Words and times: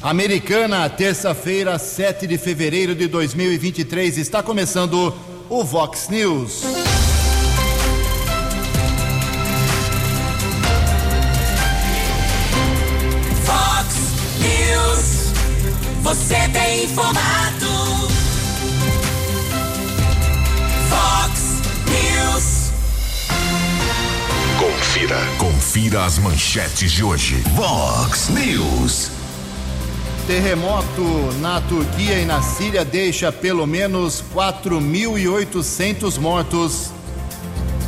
Americana, 0.00 0.88
terça-feira, 0.88 1.76
7 1.76 2.24
de 2.28 2.38
fevereiro 2.38 2.94
de 2.94 3.08
2023, 3.08 4.16
está 4.18 4.40
começando 4.40 5.12
o 5.50 5.64
Vox 5.64 6.08
News. 6.08 6.62
Vox 13.44 13.94
News, 14.38 15.32
você 16.02 16.48
tem 16.52 16.84
informado. 16.84 17.66
Vox 20.88 21.40
News, 21.90 22.70
Confira. 24.60 25.18
Confira 25.38 26.04
as 26.04 26.18
manchetes 26.18 26.92
de 26.92 27.02
hoje. 27.02 27.42
Vox 27.56 28.28
News. 28.28 29.17
Terremoto 30.28 31.32
na 31.40 31.58
Turquia 31.62 32.18
e 32.20 32.26
na 32.26 32.42
Síria 32.42 32.84
deixa 32.84 33.32
pelo 33.32 33.66
menos 33.66 34.22
4.800 34.34 36.18
mortos. 36.18 36.90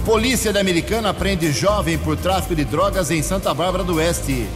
Polícia 0.07 0.51
Americana 0.59 1.13
prende 1.13 1.53
jovem 1.53 1.99
por 1.99 2.17
tráfico 2.17 2.57
de 2.57 2.65
drogas 2.65 3.11
em 3.11 3.23
Santa 3.23 3.53
Bárbara 3.53 3.85
do 3.85 3.97
Oeste. 3.97 4.47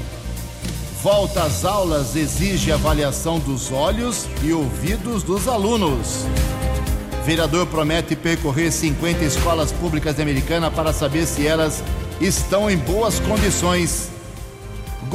Volta 1.02 1.42
às 1.42 1.62
aulas 1.66 2.16
exige 2.16 2.72
avaliação 2.72 3.38
dos 3.38 3.70
olhos 3.70 4.24
e 4.42 4.50
ouvidos 4.50 5.22
dos 5.22 5.46
alunos. 5.46 6.24
Vereador 7.26 7.66
promete 7.66 8.16
percorrer 8.16 8.72
50 8.72 9.22
escolas 9.26 9.72
públicas 9.72 10.14
da 10.14 10.22
Americana 10.22 10.70
para 10.70 10.90
saber 10.90 11.26
se 11.26 11.46
elas 11.46 11.84
estão 12.18 12.70
em 12.70 12.78
boas 12.78 13.20
condições. 13.20 14.13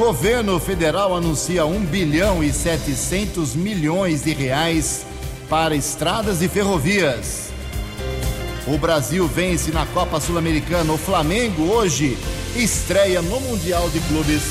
Governo 0.00 0.58
federal 0.58 1.14
anuncia 1.14 1.66
1 1.66 1.84
bilhão 1.84 2.42
e 2.42 2.50
700 2.54 3.54
milhões 3.54 4.24
de 4.24 4.32
reais 4.32 5.04
para 5.46 5.76
estradas 5.76 6.40
e 6.40 6.48
ferrovias. 6.48 7.52
O 8.66 8.78
Brasil 8.78 9.28
vence 9.28 9.70
na 9.70 9.84
Copa 9.84 10.18
Sul-Americana. 10.18 10.90
O 10.90 10.96
Flamengo 10.96 11.64
hoje 11.64 12.16
estreia 12.56 13.20
no 13.20 13.38
Mundial 13.42 13.90
de 13.90 14.00
Clubes. 14.00 14.42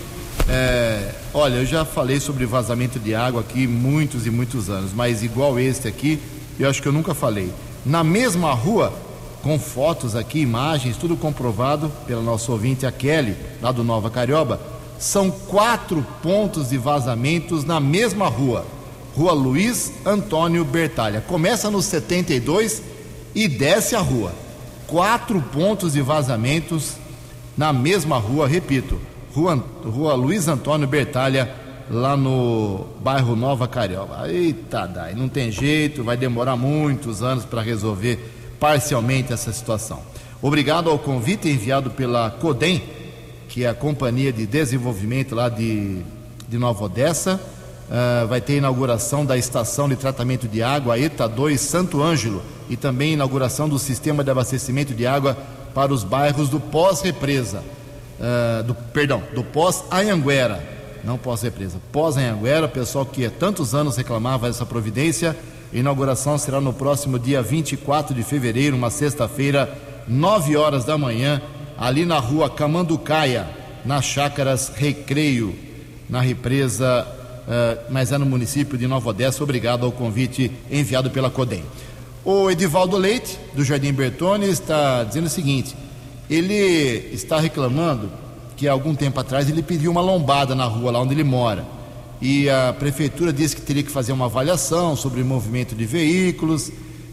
É, 0.48 1.12
olha, 1.32 1.56
eu 1.56 1.66
já 1.66 1.84
falei 1.84 2.20
sobre 2.20 2.46
vazamento 2.46 2.98
de 2.98 3.14
água 3.14 3.40
aqui 3.40 3.66
muitos 3.66 4.26
e 4.26 4.30
muitos 4.30 4.68
anos, 4.68 4.92
mas 4.92 5.22
igual 5.22 5.58
este 5.58 5.86
aqui, 5.86 6.20
eu 6.58 6.68
acho 6.68 6.82
que 6.82 6.88
eu 6.88 6.92
nunca 6.92 7.14
falei. 7.14 7.52
Na 7.84 8.04
mesma 8.04 8.52
rua, 8.52 8.92
com 9.42 9.58
fotos 9.58 10.14
aqui, 10.14 10.40
imagens, 10.40 10.96
tudo 10.96 11.16
comprovado 11.16 11.90
pela 12.06 12.22
nossa 12.22 12.52
ouvinte, 12.52 12.84
a 12.84 12.92
Kelly, 12.92 13.36
lá 13.62 13.72
do 13.72 13.82
Nova 13.82 14.10
Carioba, 14.10 14.60
são 14.98 15.30
quatro 15.30 16.06
pontos 16.22 16.68
de 16.68 16.76
vazamentos 16.76 17.64
na 17.64 17.80
mesma 17.80 18.28
rua. 18.28 18.66
Rua 19.16 19.32
Luiz 19.32 19.92
Antônio 20.04 20.64
Bertalha. 20.64 21.22
Começa 21.26 21.70
no 21.70 21.80
72 21.80 22.82
e 23.34 23.48
desce 23.48 23.96
a 23.96 24.00
rua. 24.00 24.32
Quatro 24.86 25.40
pontos 25.40 25.94
de 25.94 26.02
vazamentos 26.02 26.92
na 27.56 27.72
mesma 27.72 28.18
rua, 28.18 28.46
repito, 28.46 29.00
Rua, 29.34 29.62
rua 29.84 30.14
Luiz 30.14 30.48
Antônio 30.48 30.88
Bertalha, 30.88 31.54
lá 31.88 32.16
no 32.16 32.86
bairro 33.00 33.36
Nova 33.36 33.68
Carioba. 33.68 34.28
Eita, 34.28 34.86
dai, 34.86 35.14
não 35.14 35.28
tem 35.28 35.52
jeito, 35.52 36.02
vai 36.02 36.16
demorar 36.16 36.56
muitos 36.56 37.22
anos 37.22 37.44
para 37.44 37.62
resolver 37.62 38.18
parcialmente 38.58 39.32
essa 39.32 39.52
situação. 39.52 40.00
Obrigado 40.42 40.90
ao 40.90 40.98
convite 40.98 41.48
enviado 41.48 41.90
pela 41.90 42.30
CODEM, 42.30 42.82
que 43.48 43.64
é 43.64 43.68
a 43.68 43.74
Companhia 43.74 44.32
de 44.32 44.46
Desenvolvimento 44.46 45.34
lá 45.34 45.48
de, 45.48 46.02
de 46.48 46.58
Nova 46.58 46.84
Odessa. 46.84 47.40
Uh, 47.90 48.26
vai 48.28 48.40
ter 48.40 48.56
inauguração 48.56 49.26
da 49.26 49.36
estação 49.36 49.88
de 49.88 49.96
tratamento 49.96 50.46
de 50.46 50.62
água 50.62 50.98
ETA 50.98 51.28
2 51.28 51.60
Santo 51.60 52.00
Ângelo 52.00 52.40
e 52.68 52.76
também 52.76 53.14
inauguração 53.14 53.68
do 53.68 53.78
sistema 53.80 54.22
de 54.22 54.30
abastecimento 54.30 54.94
de 54.94 55.06
água 55.06 55.36
para 55.74 55.92
os 55.92 56.04
bairros 56.04 56.48
do 56.48 56.60
pós-represa, 56.60 57.62
uh, 58.20 58.62
do, 58.62 58.74
perdão, 58.74 59.22
do 59.34 59.42
pós-Anhanguera, 59.42 60.62
não 61.02 61.16
pós-represa, 61.16 61.78
pós-Anhanguera, 61.90 62.68
pessoal 62.68 63.06
que 63.06 63.24
há 63.24 63.30
tantos 63.30 63.74
anos 63.74 63.96
reclamava 63.96 64.48
essa 64.48 64.66
providência. 64.66 65.36
A 65.72 65.76
inauguração 65.76 66.36
será 66.36 66.60
no 66.60 66.72
próximo 66.72 67.18
dia 67.18 67.42
24 67.42 68.14
de 68.14 68.22
fevereiro, 68.22 68.76
uma 68.76 68.90
sexta-feira, 68.90 69.72
9 70.06 70.56
horas 70.56 70.84
da 70.84 70.98
manhã, 70.98 71.40
ali 71.78 72.04
na 72.04 72.18
rua 72.18 72.50
Camanducaia, 72.50 73.48
nas 73.84 74.04
chácaras 74.04 74.70
Recreio, 74.74 75.54
na 76.08 76.20
represa, 76.20 77.06
uh, 77.06 77.80
mas 77.90 78.12
é 78.12 78.18
no 78.18 78.26
município 78.26 78.76
de 78.76 78.86
Nova 78.86 79.10
Odessa. 79.10 79.42
Obrigado 79.42 79.86
ao 79.86 79.92
convite 79.92 80.50
enviado 80.70 81.10
pela 81.10 81.30
CODEM. 81.30 81.64
O 82.22 82.50
Edivaldo 82.50 82.98
Leite, 82.98 83.38
do 83.54 83.64
Jardim 83.64 83.92
Bertone, 83.92 84.50
está 84.50 85.04
dizendo 85.04 85.26
o 85.26 85.30
seguinte: 85.30 85.74
ele 86.30 87.10
está 87.12 87.40
reclamando 87.40 88.08
que 88.56 88.68
há 88.68 88.72
algum 88.72 88.94
tempo 88.94 89.18
atrás 89.18 89.48
ele 89.48 89.62
pediu 89.62 89.90
uma 89.90 90.00
lombada 90.00 90.54
na 90.54 90.64
rua 90.64 90.92
lá 90.92 91.00
onde 91.00 91.12
ele 91.12 91.24
mora. 91.24 91.66
E 92.22 92.48
a 92.48 92.74
prefeitura 92.78 93.32
disse 93.32 93.56
que 93.56 93.62
teria 93.62 93.82
que 93.82 93.90
fazer 93.90 94.12
uma 94.12 94.26
avaliação 94.26 94.94
sobre 94.94 95.22
o 95.22 95.24
movimento 95.24 95.74
de 95.74 95.84
veículos 95.84 96.70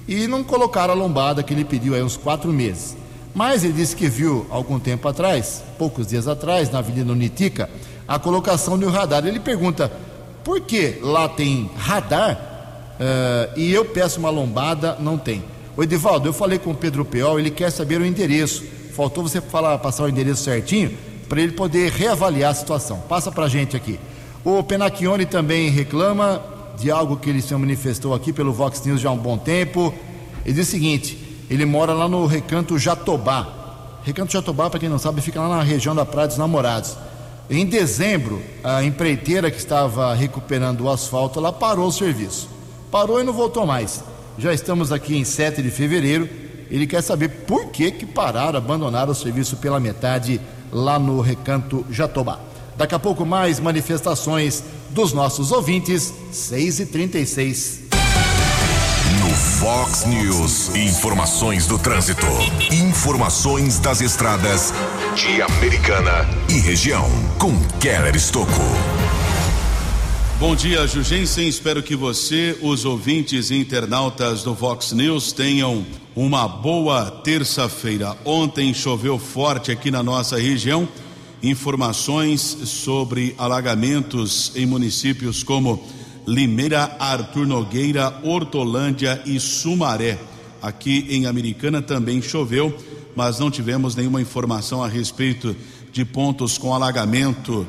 e 0.08 0.28
não 0.28 0.44
colocaram 0.44 0.94
a 0.94 0.98
lombada 0.98 1.42
que 1.42 1.54
ele 1.54 1.66
pediu 1.66 1.96
aí 1.96 2.04
uns 2.04 2.16
quatro 2.16 2.54
meses. 2.54 2.96
Mas 3.34 3.64
ele 3.64 3.74
disse 3.74 3.96
que 3.96 4.08
viu 4.08 4.46
algum 4.50 4.80
tempo 4.80 5.08
atrás, 5.08 5.64
poucos 5.78 6.08
dias 6.08 6.28
atrás, 6.28 6.70
na 6.70 6.80
Avenida 6.80 7.12
Unitica, 7.12 7.70
a 8.08 8.20
colocação 8.20 8.78
de 8.78 8.86
um 8.86 8.90
radar. 8.90 9.26
Ele 9.26 9.40
pergunta 9.40 9.92
por 10.44 10.62
que 10.62 11.00
lá 11.02 11.28
tem 11.28 11.70
radar 11.78 12.56
Uh, 12.98 13.54
e 13.56 13.72
eu 13.72 13.86
peço 13.86 14.20
uma 14.20 14.30
lombada, 14.30 14.98
não 15.00 15.18
tem. 15.18 15.44
O 15.76 15.84
Edivaldo, 15.84 16.28
eu 16.28 16.34
falei 16.34 16.58
com 16.58 16.72
o 16.72 16.76
Pedro 16.76 17.06
Peol, 17.06 17.40
ele 17.40 17.52
quer 17.52 17.72
saber 17.72 18.02
o 18.02 18.06
endereço. 18.06 18.64
Faltou 18.98 19.24
você 19.24 19.40
falar, 19.40 19.78
passar 19.78 20.04
o 20.04 20.10
endereço 20.10 20.44
certinho 20.44 20.98
para 21.30 21.40
ele 21.40 21.54
poder 21.54 21.92
reavaliar 21.92 22.52
a 22.52 22.54
situação. 22.54 23.00
Passa 23.08 23.32
para 23.32 23.46
a 23.46 23.48
gente 23.48 23.78
aqui. 23.78 24.00
O 24.44 24.62
Penacchione 24.64 25.26
também 25.26 25.70
reclama 25.70 26.42
de 26.78 26.92
algo 26.92 27.16
que 27.16 27.30
ele 27.30 27.42
se 27.42 27.56
manifestou 27.56 28.14
aqui 28.14 28.34
pelo 28.34 28.52
Vox 28.52 28.84
News 28.84 29.00
já 29.00 29.10
há 29.10 29.12
um 29.14 29.18
bom 29.18 29.38
tempo. 29.38 29.94
Ele 30.44 30.54
diz 30.54 30.68
o 30.68 30.72
seguinte: 30.72 31.46
ele 31.50 31.64
mora 31.64 31.94
lá 31.94 32.10
no 32.10 32.26
Recanto 32.26 32.78
Jatobá. 32.78 34.00
Recanto 34.04 34.34
Jatobá, 34.34 34.70
para 34.70 34.80
quem 34.80 34.90
não 34.90 35.00
sabe, 35.00 35.22
fica 35.22 35.40
lá 35.40 35.58
na 35.58 35.64
região 35.64 35.96
da 35.96 36.06
Praia 36.06 36.28
dos 36.28 36.38
Namorados. 36.38 36.98
Em 37.50 37.66
dezembro, 37.66 38.42
a 38.64 38.84
empreiteira 38.84 39.50
que 39.50 39.58
estava 39.58 40.14
recuperando 40.14 40.82
o 40.82 40.90
asfalto, 40.90 41.40
ela 41.40 41.54
parou 41.54 41.88
o 41.88 41.92
serviço 41.92 42.58
parou 42.92 43.20
e 43.20 43.24
não 43.24 43.34
voltou 43.34 43.66
mais. 43.66 44.04
Já 44.38 44.54
estamos 44.54 44.92
aqui 44.92 45.16
em 45.16 45.24
7 45.24 45.62
de 45.62 45.70
fevereiro. 45.70 46.30
Ele 46.70 46.88
quer 46.88 47.02
saber 47.02 47.30
por 47.48 47.68
que 47.68 47.92
que 47.92 48.06
pararam, 48.06 48.58
abandonaram 48.58 49.12
o 49.12 49.16
serviço 49.16 49.58
pela 49.58 49.80
metade 49.80 50.40
lá 50.72 51.00
no 51.00 51.22
Recanto 51.22 51.86
Jatobá. 51.90 52.40
Daqui 52.76 52.94
a 52.94 53.00
pouco 53.00 53.26
mais 53.26 53.60
manifestações 53.60 54.64
dos 54.90 55.12
nossos 55.12 55.52
ouvintes, 55.52 56.14
6 56.32 56.82
e 56.82 56.86
36 56.86 57.82
No 59.20 59.30
Fox 59.30 60.06
News, 60.06 60.76
informações 60.76 61.66
do 61.66 61.80
trânsito, 61.80 62.26
informações 62.72 63.80
das 63.80 64.02
estradas 64.02 64.74
de 65.16 65.42
Americana 65.42 66.28
e 66.50 66.60
região, 66.60 67.10
com 67.40 67.58
Keller 67.80 68.16
Estocco. 68.16 68.62
Bom 70.40 70.56
dia, 70.56 70.86
Jugensen. 70.86 71.48
Espero 71.48 71.82
que 71.82 71.96
você, 71.96 72.56
os 72.62 72.86
ouvintes 72.86 73.50
e 73.50 73.56
internautas 73.56 74.44
do 74.44 74.54
Vox 74.54 74.92
News, 74.92 75.32
tenham 75.32 75.84
uma 76.18 76.48
boa 76.48 77.12
terça-feira. 77.12 78.18
Ontem 78.26 78.74
choveu 78.74 79.20
forte 79.20 79.72
aqui 79.72 79.92
na 79.92 80.02
nossa 80.02 80.36
região. 80.36 80.90
Informações 81.44 82.42
sobre 82.42 83.36
alagamentos 83.38 84.52
em 84.56 84.66
municípios 84.66 85.44
como 85.44 85.80
Limeira, 86.26 86.98
Artur 87.00 87.46
Nogueira, 87.46 88.20
Hortolândia 88.24 89.22
e 89.28 89.40
Sumaré. 89.40 90.18
Aqui 90.60 91.06
em 91.08 91.28
Americana 91.28 91.84
também 91.84 92.20
choveu, 92.20 92.76
mas 93.16 93.38
não 93.38 93.52
tivemos 93.52 93.96
nenhuma 93.96 94.20
informação 94.20 94.84
a 94.84 94.88
respeito 94.88 95.56
de 95.92 96.04
pontos 96.04 96.58
com 96.58 96.74
alagamento 96.74 97.68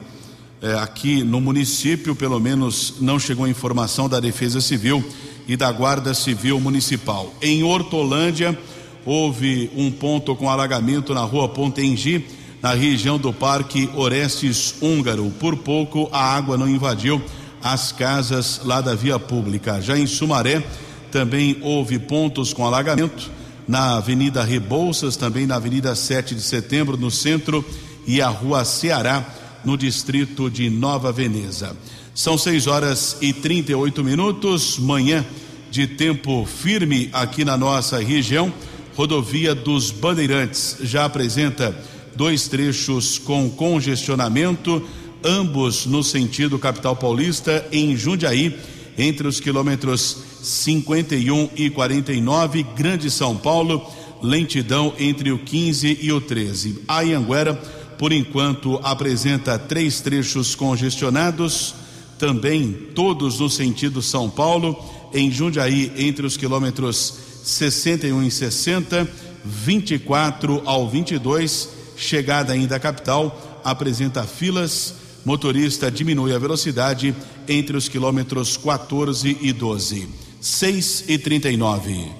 é, 0.62 0.73
aqui 0.73 1.23
no 1.23 1.39
município, 1.39 2.17
pelo 2.17 2.41
menos 2.41 2.94
não 2.99 3.19
chegou 3.19 3.47
informação 3.47 4.09
da 4.09 4.19
Defesa 4.19 4.59
Civil 4.62 5.05
e 5.49 5.56
da 5.56 5.73
Guarda 5.73 6.12
Civil 6.12 6.61
Municipal. 6.61 7.35
Em 7.41 7.65
Hortolândia, 7.65 8.56
houve 9.05 9.71
um 9.75 9.91
ponto 9.91 10.37
com 10.37 10.50
alagamento 10.50 11.15
na 11.15 11.23
rua 11.23 11.49
Pontengi, 11.49 12.27
na 12.61 12.75
região 12.75 13.19
do 13.19 13.33
Parque 13.33 13.89
Orestes 13.97 14.75
Húngaro. 14.83 15.33
Por 15.41 15.56
pouco, 15.56 16.09
a 16.12 16.37
água 16.37 16.59
não 16.59 16.69
invadiu 16.69 17.23
as 17.62 17.91
casas 17.91 18.61
lá 18.65 18.83
da 18.83 18.95
via 18.95 19.19
pública. 19.19 19.81
Já 19.81 19.99
em 19.99 20.06
Sumaré, 20.06 20.62
também 21.11 21.56
houve 21.62 21.99
pontos 21.99 22.53
com 22.53 22.67
alagamento 22.67 23.31
na 23.67 23.97
Avenida 23.97 24.44
Rebouças, 24.44 25.17
também 25.17 25.47
na 25.47 25.56
Avenida 25.56 25.94
7 25.94 26.35
de 26.35 26.43
Setembro, 26.43 26.97
no 26.97 27.11
centro, 27.11 27.65
e 28.06 28.21
a 28.21 28.29
Rua 28.29 28.65
Ceará 28.65 29.25
no 29.65 29.77
distrito 29.77 30.51
de 30.51 30.71
Nova 30.71 31.12
Veneza. 31.12 31.77
São 32.19 32.37
6 32.37 32.67
horas 32.67 33.17
e 33.20 33.32
38 33.32 34.03
minutos, 34.03 34.76
manhã 34.76 35.25
de 35.70 35.87
tempo 35.87 36.44
firme 36.44 37.09
aqui 37.12 37.44
na 37.44 37.56
nossa 37.56 38.00
região. 38.00 38.53
Rodovia 38.97 39.55
dos 39.55 39.93
Bandeirantes 39.93 40.79
já 40.81 41.05
apresenta 41.05 41.73
dois 42.17 42.49
trechos 42.49 43.19
com 43.19 43.49
congestionamento, 43.49 44.85
ambos 45.23 45.87
no 45.87 46.03
sentido 46.03 46.59
capital 46.59 46.97
paulista, 46.97 47.65
em 47.70 47.97
Jundiaí, 47.97 48.59
entre 48.99 49.29
os 49.29 49.38
quilômetros 49.38 50.17
51 50.43 51.50
e 51.55 51.70
49, 51.70 52.67
Grande 52.76 53.12
São 53.12 53.37
Paulo, 53.37 53.88
lentidão 54.20 54.93
entre 54.99 55.31
o 55.31 55.38
15 55.38 55.99
e 56.03 56.11
o 56.11 56.20
13. 56.20 56.81
A 56.88 57.03
Anguera 57.03 57.55
por 57.99 58.12
enquanto 58.12 58.79
apresenta 58.82 59.59
três 59.59 60.00
trechos 60.00 60.55
congestionados, 60.55 61.75
também 62.19 62.73
todos 62.94 63.38
no 63.38 63.49
sentido 63.49 64.03
São 64.03 64.29
Paulo, 64.29 64.76
em 65.12 65.31
Jundiaí, 65.31 65.93
entre 65.97 66.26
os 66.26 66.37
quilômetros 66.37 67.15
61 67.44 68.25
e 68.25 68.31
60, 68.31 69.09
24 69.44 70.62
ao 70.67 70.88
22, 70.88 71.69
chegada 71.97 72.53
ainda 72.53 72.76
à 72.76 72.81
capital, 72.81 73.61
apresenta 73.65 74.25
filas. 74.25 74.94
Motorista 75.25 75.91
diminui 75.91 76.35
a 76.35 76.38
velocidade 76.38 77.15
entre 77.47 77.76
os 77.76 77.88
quilômetros 77.88 78.56
14 78.56 79.37
e 79.41 79.53
12. 79.53 80.09
6 80.41 81.05
e 81.09 81.19
39. 81.19 82.11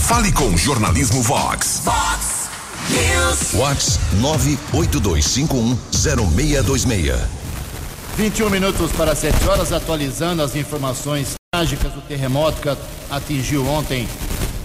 Fale 0.00 0.32
com 0.32 0.56
Jornalismo 0.56 1.22
Vox. 1.22 1.82
Vox 1.84 2.48
News. 2.88 3.52
Vox 3.52 4.00
982510626. 4.72 7.39
21 8.20 8.50
minutos 8.50 8.92
para 8.92 9.14
7 9.14 9.48
horas, 9.48 9.72
atualizando 9.72 10.42
as 10.42 10.54
informações 10.54 11.36
trágicas 11.50 11.90
do 11.90 12.02
terremoto 12.02 12.60
que 12.60 12.68
atingiu 13.10 13.66
ontem 13.66 14.06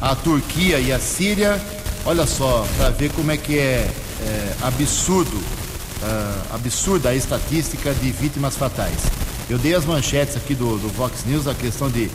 a 0.02 0.14
Turquia 0.14 0.78
e 0.78 0.92
a 0.92 1.00
Síria. 1.00 1.58
Olha 2.06 2.28
só, 2.28 2.68
para 2.76 2.90
ver 2.90 3.14
como 3.14 3.32
é 3.32 3.38
que 3.38 3.58
é, 3.58 3.90
é 4.22 4.56
absurdo, 4.62 5.38
uh, 5.38 6.54
absurda 6.54 7.12
a 7.12 7.16
estatística 7.16 7.94
de 7.94 8.12
vítimas 8.12 8.58
fatais. 8.58 8.98
Eu 9.50 9.58
dei 9.58 9.74
as 9.74 9.86
manchetes 9.86 10.36
aqui 10.36 10.54
do, 10.54 10.78
do 10.78 10.90
Vox 10.90 11.24
News, 11.26 11.48
a 11.48 11.54
questão 11.54 11.90
de 11.90 12.12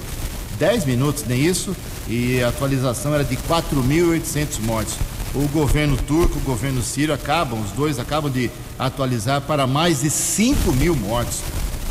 10 0.58 0.84
minutos, 0.84 1.24
nem 1.26 1.46
isso, 1.46 1.74
e 2.06 2.42
a 2.42 2.48
atualização 2.48 3.14
era 3.14 3.24
de 3.24 3.38
4.800 3.38 4.60
mortos 4.60 4.94
o 5.34 5.46
governo 5.48 5.96
turco, 5.96 6.38
o 6.38 6.42
governo 6.42 6.82
sírio 6.82 7.14
acabam, 7.14 7.60
os 7.60 7.70
dois 7.72 7.98
acabam 7.98 8.30
de 8.30 8.50
atualizar 8.80 9.40
para 9.42 9.66
mais 9.66 10.00
de 10.00 10.08
5 10.10 10.72
mil 10.72 10.96
mortos 10.96 11.40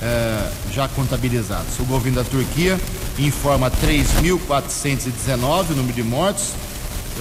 eh, 0.01 0.50
já 0.74 0.88
contabilizados. 0.88 1.77
O 1.80 1.83
governo 1.86 2.24
da 2.24 2.30
Turquia 2.30 2.80
informa 3.18 3.69
3.419 3.69 5.69
o 5.69 5.75
número 5.75 5.94
de 5.94 6.03
mortos, 6.03 6.50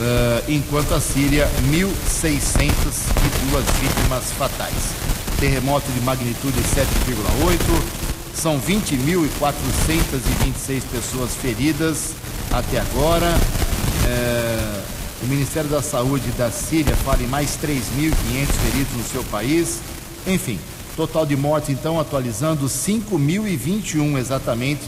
eh, 0.01 0.45
enquanto 0.49 0.95
a 0.95 1.01
Síria 1.01 1.47
1.602 1.71 3.63
vítimas 3.81 4.33
fatais. 4.39 4.95
Terremoto 5.39 5.93
de 5.93 6.01
magnitude 6.01 6.59
7,8, 6.63 7.61
são 8.35 8.59
20.426 8.61 10.83
pessoas 10.91 11.35
feridas 11.35 12.15
até 12.51 12.81
agora. 12.81 13.39
Eh, 14.07 14.48
o 15.23 15.27
Ministério 15.27 15.69
da 15.69 15.83
Saúde 15.83 16.31
da 16.33 16.51
Síria 16.51 16.95
fala 16.97 17.23
em 17.23 17.27
mais 17.27 17.59
3.500 17.59 17.77
feridos 18.47 18.97
no 18.97 19.05
seu 19.05 19.25
país. 19.25 19.81
Enfim, 20.27 20.59
total 20.97 21.27
de 21.27 21.37
mortes, 21.37 21.71
então, 21.71 21.99
atualizando 21.99 22.67
5.021 22.67 24.17
exatamente. 24.19 24.83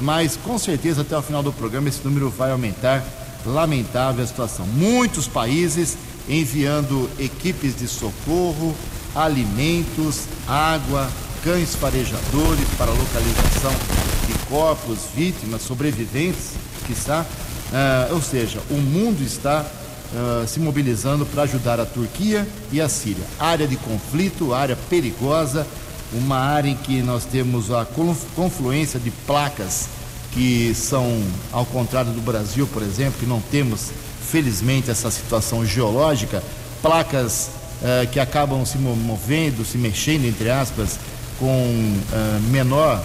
Mas 0.00 0.36
com 0.36 0.58
certeza 0.58 1.02
até 1.02 1.16
o 1.16 1.22
final 1.22 1.42
do 1.42 1.52
programa 1.52 1.88
esse 1.88 2.04
número 2.04 2.30
vai 2.30 2.50
aumentar. 2.50 3.04
Lamentável 3.44 4.22
a 4.22 4.26
situação. 4.26 4.66
Muitos 4.66 5.26
países 5.26 5.96
enviando 6.28 7.10
equipes 7.18 7.76
de 7.76 7.88
socorro, 7.88 8.74
alimentos, 9.14 10.22
água, 10.46 11.10
cães 11.42 11.74
farejadores 11.74 12.68
para 12.78 12.92
localização 12.92 13.72
de 14.26 14.34
corpos, 14.48 14.98
vítimas, 15.14 15.62
sobreviventes, 15.62 16.52
que 16.86 16.92
está 16.92 17.26
Uh, 17.72 18.14
ou 18.14 18.20
seja, 18.20 18.60
o 18.68 18.74
mundo 18.74 19.22
está 19.22 19.64
uh, 19.64 20.46
se 20.46 20.60
mobilizando 20.60 21.24
para 21.24 21.44
ajudar 21.44 21.80
a 21.80 21.86
Turquia 21.86 22.46
e 22.70 22.82
a 22.82 22.88
Síria. 22.88 23.24
Área 23.40 23.66
de 23.66 23.76
conflito, 23.76 24.52
área 24.52 24.76
perigosa, 24.90 25.66
uma 26.12 26.36
área 26.36 26.68
em 26.68 26.76
que 26.76 27.00
nós 27.00 27.24
temos 27.24 27.70
a 27.70 27.86
confluência 28.36 29.00
de 29.00 29.10
placas 29.10 29.88
que 30.32 30.74
são, 30.74 31.22
ao 31.50 31.64
contrário 31.64 32.12
do 32.12 32.20
Brasil, 32.20 32.66
por 32.66 32.82
exemplo, 32.82 33.14
que 33.18 33.24
não 33.24 33.40
temos, 33.40 33.90
felizmente, 34.30 34.90
essa 34.90 35.10
situação 35.10 35.64
geológica, 35.64 36.42
placas 36.82 37.48
uh, 37.80 38.06
que 38.10 38.20
acabam 38.20 38.66
se 38.66 38.76
movendo, 38.76 39.64
se 39.64 39.78
mexendo, 39.78 40.26
entre 40.26 40.50
aspas, 40.50 40.98
com 41.38 41.96
menor, 42.50 43.02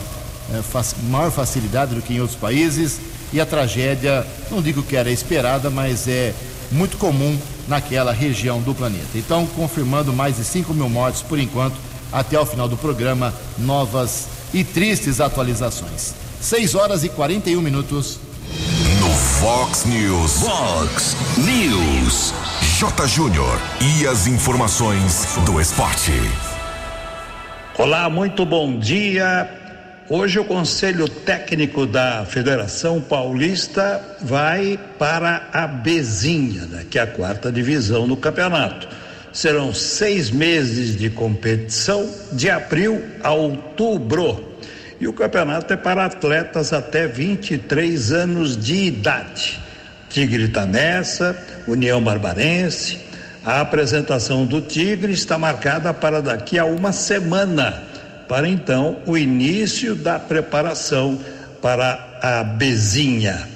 fac 0.69 0.93
maior 1.09 1.31
facilidade 1.31 1.95
do 1.95 2.01
que 2.01 2.13
em 2.13 2.19
outros 2.19 2.37
países 2.37 2.99
e 3.31 3.41
a 3.41 3.45
tragédia, 3.45 4.25
não 4.49 4.61
digo 4.61 4.83
que 4.83 4.95
era 4.95 5.11
esperada, 5.11 5.69
mas 5.69 6.07
é 6.07 6.33
muito 6.71 6.97
comum 6.97 7.37
naquela 7.67 8.11
região 8.11 8.61
do 8.61 8.73
planeta. 8.73 9.15
Então, 9.15 9.45
confirmando 9.47 10.13
mais 10.13 10.37
de 10.37 10.43
5 10.43 10.73
mil 10.73 10.89
mortes 10.89 11.21
por 11.21 11.39
enquanto, 11.39 11.75
até 12.11 12.39
o 12.39 12.45
final 12.45 12.67
do 12.67 12.77
programa, 12.77 13.33
novas 13.57 14.27
e 14.53 14.63
tristes 14.63 15.19
atualizações. 15.19 16.13
6 16.39 16.75
horas 16.75 17.03
e 17.03 17.09
41 17.09 17.61
minutos. 17.61 18.19
No 18.99 19.09
Fox 19.09 19.85
News. 19.85 20.39
Fox 20.39 21.17
News. 21.37 22.33
J. 22.79 23.07
Júnior. 23.07 23.59
E 23.81 24.07
as 24.07 24.27
informações 24.27 25.37
do 25.45 25.59
esporte. 25.59 26.13
Olá, 27.77 28.09
muito 28.09 28.45
bom 28.45 28.77
dia. 28.79 29.66
Hoje 30.09 30.39
o 30.39 30.45
Conselho 30.45 31.09
Técnico 31.09 31.85
da 31.85 32.25
Federação 32.25 33.01
Paulista 33.01 34.01
vai 34.21 34.79
para 34.97 35.49
a 35.51 35.67
Bezinha, 35.67 36.65
né, 36.65 36.85
que 36.89 36.97
é 36.97 37.01
a 37.01 37.07
quarta 37.07 37.51
divisão 37.51 38.07
do 38.07 38.15
campeonato. 38.15 38.87
Serão 39.33 39.73
seis 39.73 40.31
meses 40.31 40.97
de 40.97 41.09
competição, 41.09 42.09
de 42.31 42.49
abril 42.49 43.03
a 43.21 43.33
outubro. 43.33 44.57
E 44.97 45.09
o 45.09 45.13
campeonato 45.13 45.73
é 45.73 45.77
para 45.77 46.05
atletas 46.05 46.71
até 46.71 47.05
23 47.05 48.13
anos 48.13 48.55
de 48.55 48.85
idade. 48.85 49.59
Tigre 50.09 50.45
está 50.45 50.65
nessa, 50.65 51.37
União 51.67 52.01
Barbarense. 52.01 52.97
A 53.43 53.59
apresentação 53.59 54.45
do 54.45 54.61
Tigre 54.61 55.11
está 55.11 55.37
marcada 55.37 55.93
para 55.93 56.21
daqui 56.21 56.57
a 56.57 56.63
uma 56.63 56.93
semana 56.93 57.96
para 58.27 58.47
então 58.47 58.97
o 59.05 59.17
início 59.17 59.95
da 59.95 60.19
preparação 60.19 61.19
para 61.61 62.19
a 62.21 62.43
Bezinha. 62.43 63.47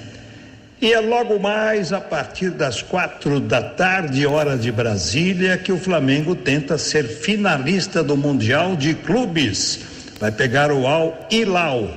E 0.80 0.92
é 0.92 0.98
logo 0.98 1.38
mais 1.38 1.92
a 1.92 2.00
partir 2.00 2.50
das 2.50 2.82
quatro 2.82 3.38
da 3.38 3.62
tarde, 3.62 4.26
hora 4.26 4.58
de 4.58 4.72
Brasília, 4.72 5.56
que 5.56 5.70
o 5.70 5.78
Flamengo 5.78 6.34
tenta 6.34 6.76
ser 6.76 7.04
finalista 7.06 8.02
do 8.02 8.16
Mundial 8.16 8.74
de 8.74 8.92
Clubes. 8.92 9.78
Vai 10.18 10.32
pegar 10.32 10.72
o 10.72 10.84
Al 10.84 11.28
Hilal, 11.30 11.88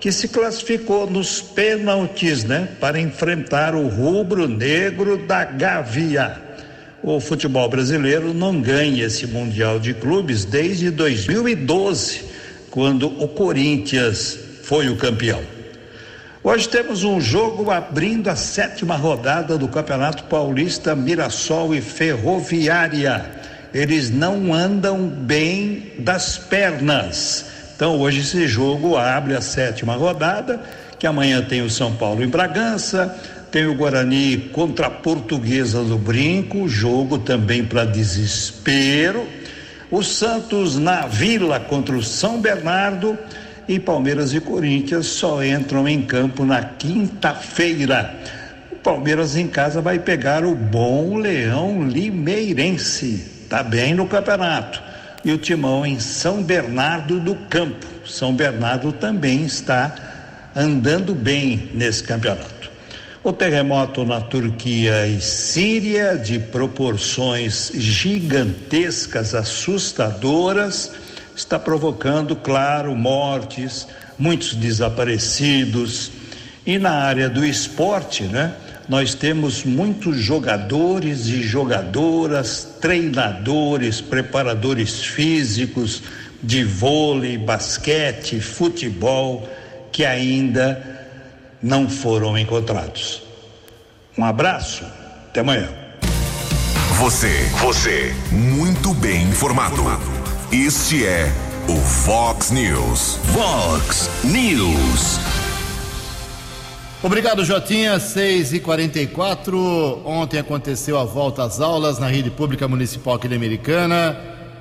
que 0.00 0.10
se 0.10 0.26
classificou 0.26 1.08
nos 1.08 1.40
pênaltis, 1.40 2.42
né, 2.42 2.66
para 2.80 2.98
enfrentar 2.98 3.76
o 3.76 3.86
rubro-negro 3.86 5.18
da 5.18 5.44
Gavia. 5.44 6.41
O 7.02 7.18
futebol 7.18 7.68
brasileiro 7.68 8.32
não 8.32 8.60
ganha 8.60 9.04
esse 9.04 9.26
Mundial 9.26 9.80
de 9.80 9.92
Clubes 9.92 10.44
desde 10.44 10.88
2012, 10.88 12.22
quando 12.70 13.08
o 13.20 13.26
Corinthians 13.26 14.38
foi 14.62 14.88
o 14.88 14.94
campeão. 14.94 15.42
Hoje 16.44 16.68
temos 16.68 17.02
um 17.02 17.20
jogo 17.20 17.72
abrindo 17.72 18.28
a 18.28 18.36
sétima 18.36 18.94
rodada 18.94 19.58
do 19.58 19.66
Campeonato 19.66 20.22
Paulista 20.24 20.94
Mirassol 20.94 21.74
e 21.74 21.80
Ferroviária. 21.80 23.32
Eles 23.74 24.08
não 24.08 24.54
andam 24.54 25.08
bem 25.08 25.94
das 25.98 26.38
pernas. 26.38 27.46
Então 27.74 27.98
hoje 27.98 28.20
esse 28.20 28.46
jogo 28.46 28.96
abre 28.96 29.34
a 29.34 29.40
sétima 29.40 29.96
rodada, 29.96 30.60
que 31.00 31.06
amanhã 31.08 31.42
tem 31.42 31.62
o 31.62 31.70
São 31.70 31.96
Paulo 31.96 32.22
em 32.22 32.28
Bragança, 32.28 33.12
tem 33.52 33.66
o 33.66 33.74
Guarani 33.74 34.48
contra 34.50 34.86
a 34.86 34.90
Portuguesa 34.90 35.84
do 35.84 35.98
Brinco, 35.98 36.66
jogo 36.66 37.18
também 37.18 37.62
para 37.62 37.84
desespero. 37.84 39.26
O 39.90 40.02
Santos 40.02 40.78
na 40.78 41.06
Vila 41.06 41.60
contra 41.60 41.94
o 41.94 42.02
São 42.02 42.40
Bernardo 42.40 43.16
e 43.68 43.78
Palmeiras 43.78 44.32
e 44.32 44.40
Corinthians 44.40 45.04
só 45.04 45.44
entram 45.44 45.86
em 45.86 46.00
campo 46.00 46.46
na 46.46 46.62
quinta-feira. 46.62 48.16
O 48.72 48.76
Palmeiras 48.76 49.36
em 49.36 49.46
casa 49.46 49.82
vai 49.82 49.98
pegar 49.98 50.46
o 50.46 50.54
bom 50.54 51.18
Leão 51.18 51.86
Limeirense, 51.86 53.46
tá 53.50 53.62
bem 53.62 53.92
no 53.92 54.06
campeonato. 54.06 54.82
E 55.22 55.30
o 55.30 55.36
Timão 55.36 55.84
em 55.84 56.00
São 56.00 56.42
Bernardo 56.42 57.20
do 57.20 57.34
Campo. 57.50 57.86
São 58.06 58.34
Bernardo 58.34 58.92
também 58.92 59.44
está 59.44 59.94
andando 60.56 61.14
bem 61.14 61.70
nesse 61.74 62.02
campeonato. 62.02 62.61
O 63.24 63.32
terremoto 63.32 64.04
na 64.04 64.20
Turquia 64.20 65.06
e 65.06 65.20
Síria, 65.20 66.16
de 66.18 66.40
proporções 66.40 67.70
gigantescas, 67.72 69.32
assustadoras, 69.32 70.90
está 71.36 71.56
provocando, 71.56 72.34
claro, 72.34 72.96
mortes, 72.96 73.86
muitos 74.18 74.54
desaparecidos. 74.54 76.10
E 76.66 76.80
na 76.80 76.90
área 76.90 77.30
do 77.30 77.44
esporte, 77.44 78.24
né? 78.24 78.56
Nós 78.88 79.14
temos 79.14 79.62
muitos 79.62 80.16
jogadores 80.16 81.28
e 81.28 81.44
jogadoras, 81.44 82.76
treinadores, 82.80 84.00
preparadores 84.00 85.00
físicos 85.00 86.02
de 86.42 86.64
vôlei, 86.64 87.38
basquete, 87.38 88.40
futebol 88.40 89.48
que 89.92 90.04
ainda 90.04 91.01
não 91.62 91.88
foram 91.88 92.36
encontrados. 92.36 93.22
Um 94.18 94.24
abraço, 94.24 94.84
até 95.28 95.40
amanhã. 95.40 95.68
Você, 96.98 97.44
você, 97.60 98.14
muito 98.30 98.92
bem 98.94 99.22
informado. 99.24 99.82
Este 100.52 101.06
é 101.06 101.32
o 101.68 101.76
Fox 101.76 102.50
News. 102.50 103.18
Fox 103.32 104.10
News. 104.24 105.18
Obrigado, 107.02 107.44
Jotinha. 107.44 107.98
6 107.98 108.52
e 108.52 108.60
44 108.60 110.02
Ontem 110.04 110.38
aconteceu 110.38 110.98
a 110.98 111.04
volta 111.04 111.42
às 111.42 111.60
aulas 111.60 111.98
na 111.98 112.06
rede 112.06 112.30
pública 112.30 112.68
municipal 112.68 113.14
aqui 113.14 113.28
da 113.28 113.34
Americana. 113.34 114.16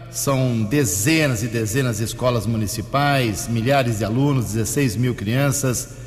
São 0.10 0.64
dezenas 0.64 1.44
e 1.44 1.48
dezenas 1.48 1.98
de 1.98 2.06
escolas 2.06 2.46
municipais, 2.46 3.48
milhares 3.48 4.00
de 4.00 4.06
alunos, 4.06 4.54
16 4.54 4.96
mil 4.96 5.14
crianças. 5.14 6.01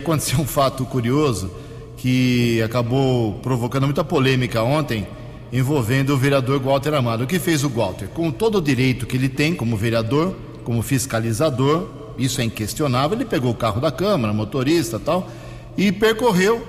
Aconteceu 0.00 0.40
um 0.40 0.46
fato 0.46 0.86
curioso 0.86 1.50
que 1.98 2.62
acabou 2.62 3.34
provocando 3.42 3.84
muita 3.84 4.02
polêmica 4.02 4.62
ontem 4.62 5.06
envolvendo 5.52 6.14
o 6.14 6.16
vereador 6.16 6.58
Walter 6.58 6.94
Amado. 6.94 7.24
O 7.24 7.26
que 7.26 7.38
fez 7.38 7.62
o 7.64 7.68
Walter? 7.68 8.08
Com 8.08 8.30
todo 8.30 8.56
o 8.56 8.62
direito 8.62 9.06
que 9.06 9.16
ele 9.16 9.28
tem 9.28 9.54
como 9.54 9.76
vereador, 9.76 10.34
como 10.64 10.80
fiscalizador, 10.80 11.86
isso 12.16 12.40
é 12.40 12.44
inquestionável, 12.44 13.14
ele 13.14 13.26
pegou 13.26 13.50
o 13.50 13.54
carro 13.54 13.78
da 13.78 13.92
Câmara, 13.92 14.32
motorista 14.32 14.98
tal, 14.98 15.28
e 15.76 15.92
percorreu 15.92 16.66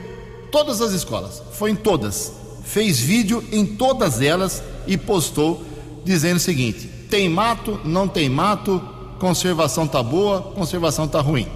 todas 0.52 0.82
as 0.82 0.92
escolas. 0.92 1.42
Foi 1.54 1.72
em 1.72 1.76
todas. 1.76 2.34
Fez 2.66 3.00
vídeo 3.00 3.42
em 3.50 3.66
todas 3.66 4.22
elas 4.22 4.62
e 4.86 4.98
postou 4.98 5.64
dizendo 6.04 6.36
o 6.36 6.42
seguinte: 6.42 6.86
tem 7.10 7.30
mato, 7.30 7.80
não 7.86 8.10
tem 8.10 8.28
mato, 8.28 8.82
conservação 9.20 9.88
tá 9.88 10.04
boa, 10.04 10.42
conservação 10.42 11.08
tá 11.08 11.22
ruim. 11.22 11.48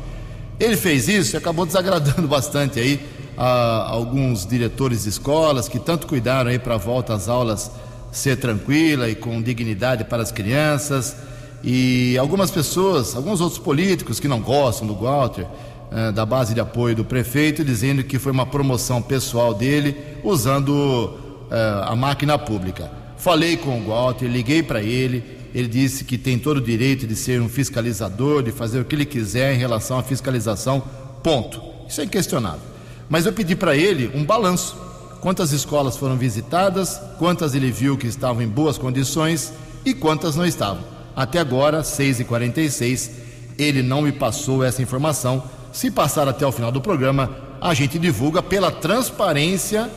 Ele 0.60 0.78
fez 0.78 1.08
isso 1.08 1.36
e 1.36 1.38
acabou 1.38 1.66
desagradando 1.66 2.28
bastante 2.30 2.80
aí 2.80 3.00
a 3.38 3.90
alguns 3.90 4.46
diretores 4.46 5.04
de 5.04 5.10
escolas 5.10 5.68
que 5.68 5.80
tanto 5.80 6.08
cuidaram 6.08 6.50
aí 6.50 6.58
para 6.58 6.76
a 6.76 6.78
volta 6.78 7.14
às 7.14 7.28
aulas 7.28 7.70
ser 8.12 8.38
tranquila 8.38 9.10
e 9.10 9.16
com 9.16 9.42
dignidade 9.42 10.06
para 10.06 10.24
as 10.24 10.32
crianças 10.32 11.18
e 11.62 12.18
algumas 12.18 12.52
pessoas, 12.52 13.16
alguns 13.16 13.42
outros 13.42 13.60
políticos 13.60 14.20
que 14.20 14.28
não 14.28 14.40
gostam 14.40 14.88
do 14.88 14.96
Walter, 14.96 15.46
eh, 15.92 16.12
da 16.12 16.26
base 16.26 16.54
de 16.54 16.60
apoio 16.60 16.96
do 16.96 17.04
prefeito, 17.04 17.66
dizendo 17.66 18.04
que 18.04 18.20
foi 18.20 18.32
uma 18.32 18.46
promoção 18.46 19.02
pessoal 19.02 19.54
dele 19.54 19.98
usando 20.24 21.18
eh, 21.52 21.82
a 21.86 21.96
máquina 21.96 22.38
pública. 22.38 22.92
Falei 23.18 23.58
com 23.58 23.80
o 23.80 23.88
Walter, 23.88 24.28
liguei 24.28 24.62
para 24.62 24.82
ele, 24.82 25.24
ele 25.56 25.70
disse 25.70 26.04
que 26.04 26.18
tem 26.18 26.38
todo 26.38 26.58
o 26.58 26.62
direito 26.62 27.08
de 27.08 27.16
ser 27.16 27.42
um 27.42 27.48
fiscalizador, 27.48 28.44
de 28.44 28.52
fazer 28.52 28.82
o 28.82 28.84
que 28.84 28.94
ele 28.94 29.06
quiser 29.06 29.56
em 29.56 29.58
relação 29.58 29.98
à 29.98 30.04
fiscalização. 30.04 30.84
Ponto. 31.24 31.62
Isso 31.88 32.02
é 32.02 32.04
inquestionável. 32.04 32.60
Mas 33.08 33.26
eu 33.26 33.32
pedi 33.32 33.56
para 33.56 33.74
ele 33.74 34.12
um 34.14 34.26
balanço. 34.26 34.76
Quantas 35.22 35.54
escolas 35.54 35.96
foram 35.96 36.18
visitadas, 36.18 37.00
quantas 37.18 37.56
ele 37.56 37.72
viu 37.72 37.98
que 37.98 38.06
estavam 38.06 38.42
em 38.42 38.48
boas 38.50 38.78
condições 38.78 39.54
e 39.86 39.94
quantas 39.94 40.36
não 40.36 40.46
estavam. 40.46 40.84
Até 41.16 41.40
agora, 41.40 41.84
6h46, 41.84 43.12
ele 43.58 43.82
não 43.82 44.02
me 44.02 44.12
passou 44.12 44.62
essa 44.62 44.82
informação. 44.82 45.42
Se 45.72 45.90
passar 45.90 46.28
até 46.28 46.46
o 46.46 46.52
final 46.52 46.72
do 46.72 46.82
programa, 46.82 47.34
a 47.62 47.74
gente 47.74 47.98
divulga 47.98 48.44
pela 48.44 48.74
transparência 48.74 49.90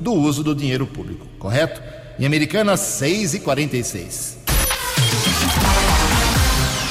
do 0.00 0.14
uso 0.14 0.42
do 0.42 0.54
dinheiro 0.54 0.86
público, 0.86 1.26
correto? 1.38 1.82
Em 2.18 2.24
Americana, 2.24 2.76
6h46. 2.76 4.41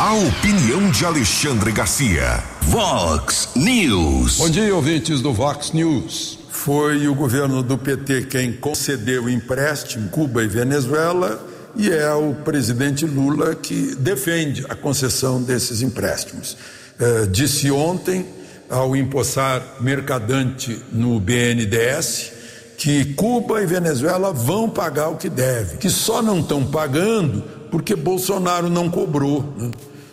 A 0.01 0.15
opinião 0.15 0.89
de 0.89 1.05
Alexandre 1.05 1.71
Garcia. 1.71 2.43
Vox 2.63 3.49
News. 3.55 4.39
Bom 4.39 4.49
dia, 4.49 4.73
ouvintes 4.75 5.21
do 5.21 5.31
Vox 5.31 5.73
News. 5.73 6.39
Foi 6.49 7.07
o 7.07 7.13
governo 7.13 7.61
do 7.61 7.77
PT 7.77 8.23
quem 8.23 8.51
concedeu 8.51 9.29
empréstimo 9.29 10.09
Cuba 10.09 10.43
e 10.43 10.47
Venezuela 10.47 11.47
e 11.75 11.91
é 11.91 12.11
o 12.15 12.33
presidente 12.33 13.05
Lula 13.05 13.53
que 13.53 13.93
defende 13.95 14.65
a 14.69 14.73
concessão 14.73 15.39
desses 15.39 15.83
empréstimos. 15.83 16.57
Eh, 16.99 17.27
disse 17.29 17.69
ontem, 17.69 18.25
ao 18.71 18.95
empossar 18.95 19.61
mercadante 19.81 20.81
no 20.91 21.19
BNDES, 21.19 22.31
que 22.75 23.13
Cuba 23.13 23.61
e 23.61 23.67
Venezuela 23.67 24.33
vão 24.33 24.67
pagar 24.67 25.09
o 25.09 25.15
que 25.15 25.29
devem, 25.29 25.77
que 25.77 25.91
só 25.91 26.23
não 26.23 26.39
estão 26.39 26.65
pagando 26.65 27.61
porque 27.69 27.95
Bolsonaro 27.95 28.67
não 28.69 28.89
cobrou. 28.89 29.53
Né? 29.55 29.69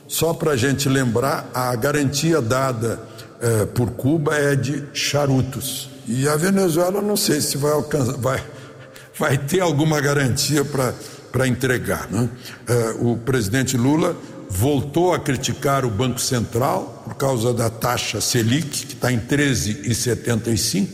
Só 0.09 0.33
para 0.33 0.53
a 0.53 0.57
gente 0.57 0.89
lembrar, 0.89 1.51
a 1.53 1.77
garantia 1.77 2.41
dada 2.41 2.99
eh, 3.41 3.67
por 3.67 3.91
Cuba 3.91 4.35
é 4.35 4.57
de 4.57 4.85
charutos. 4.95 5.91
E 6.09 6.27
a 6.27 6.35
Venezuela, 6.35 7.03
não 7.03 7.17
sei 7.17 7.43
se 7.43 7.59
vai, 7.59 7.73
alcançar, 7.73 8.17
vai, 8.17 8.43
vai 9.19 9.37
ter 9.37 9.61
alguma 9.61 10.01
garantia 10.01 10.65
para 10.65 11.47
entregar. 11.47 12.09
Né? 12.11 12.27
Eh, 12.67 12.95
o 13.01 13.19
presidente 13.19 13.77
Lula 13.77 14.17
voltou 14.49 15.13
a 15.13 15.21
criticar 15.21 15.85
o 15.85 15.91
Banco 15.91 16.19
Central 16.19 17.03
por 17.05 17.15
causa 17.15 17.53
da 17.53 17.69
taxa 17.69 18.19
Selic, 18.19 18.87
que 18.87 18.95
está 18.95 19.13
em 19.13 19.21
13,75. 19.21 20.89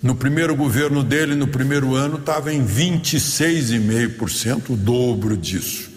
No 0.00 0.14
primeiro 0.14 0.54
governo 0.54 1.02
dele, 1.02 1.34
no 1.34 1.48
primeiro 1.48 1.96
ano, 1.96 2.18
estava 2.18 2.52
em 2.52 2.64
26,5%, 2.64 4.70
o 4.70 4.76
dobro 4.76 5.36
disso. 5.36 5.93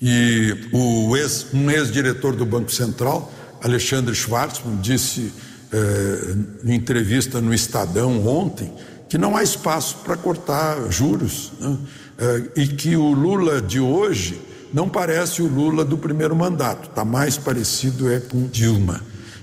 E 0.00 0.68
o 0.72 1.16
ex, 1.16 1.46
um 1.54 1.70
ex-diretor 1.70 2.36
do 2.36 2.44
Banco 2.44 2.70
Central, 2.70 3.32
Alexandre 3.62 4.14
Schwartzman, 4.14 4.76
disse 4.76 5.32
eh, 5.72 6.36
em 6.64 6.74
entrevista 6.74 7.40
no 7.40 7.52
Estadão 7.52 8.26
ontem 8.26 8.72
que 9.08 9.18
não 9.18 9.36
há 9.36 9.42
espaço 9.42 9.96
para 10.04 10.16
cortar 10.16 10.90
juros 10.90 11.52
né? 11.58 11.76
eh, 12.18 12.42
e 12.56 12.68
que 12.68 12.96
o 12.96 13.12
Lula 13.12 13.60
de 13.60 13.80
hoje 13.80 14.40
não 14.72 14.88
parece 14.88 15.42
o 15.42 15.46
Lula 15.46 15.84
do 15.84 15.96
primeiro 15.96 16.36
mandato, 16.36 16.88
está 16.90 17.04
mais 17.04 17.38
parecido 17.38 18.10
é 18.10 18.20
com 18.20 18.46
Dilma. 18.46 19.00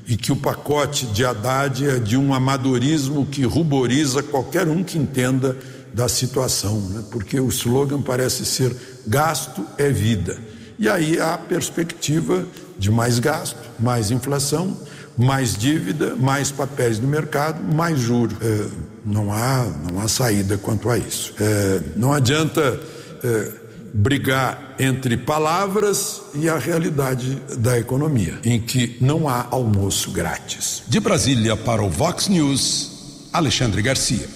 e 0.08 0.16
que 0.16 0.32
o 0.32 0.36
pacote 0.36 1.08
de 1.08 1.26
Haddad 1.26 1.88
é 1.88 1.98
de 1.98 2.16
um 2.16 2.34
amadorismo 2.34 3.26
que 3.26 3.44
ruboriza 3.44 4.22
qualquer 4.22 4.68
um 4.68 4.84
que 4.84 4.98
entenda 4.98 5.58
da 5.94 6.08
situação, 6.08 6.80
né? 6.90 7.04
porque 7.12 7.40
o 7.40 7.50
slogan 7.50 8.02
parece 8.02 8.46
ser 8.46 8.76
gasto 9.06 9.66
é 9.78 9.90
vida. 9.90 10.38
E 10.80 10.90
aí 10.90 11.20
há 11.20 11.36
a 11.36 11.38
perspectiva 11.38 12.46
de 12.78 12.90
mais 12.90 13.20
gasto, 13.20 13.60
mais 13.80 14.10
inflação, 14.10 14.76
mais 15.18 15.56
dívida, 15.56 16.16
mais 16.16 16.52
papéis 16.52 17.00
no 17.00 17.08
mercado, 17.08 17.62
mais 17.74 18.00
juros. 18.00 18.36
É, 18.42 18.68
não, 19.06 19.32
há, 19.32 19.66
não 19.92 20.02
há 20.02 20.08
saída 20.08 20.58
quanto 20.58 20.90
a 20.90 20.98
isso. 20.98 21.34
É, 21.40 21.82
não 21.96 22.12
adianta 22.12 22.80
é, 23.24 23.52
brigar 23.94 24.76
entre 24.80 25.16
palavras 25.16 26.22
e 26.34 26.50
a 26.50 26.58
realidade 26.58 27.40
da 27.60 27.78
economia, 27.78 28.40
em 28.44 28.60
que 28.60 28.98
não 29.00 29.30
há 29.30 29.48
almoço 29.52 30.12
grátis. 30.12 30.82
De 30.88 31.00
Brasília 31.00 31.56
para 31.56 31.84
o 31.84 31.90
Vox 31.90 32.28
News, 32.28 33.30
Alexandre 33.32 33.82
Garcia. 33.84 34.28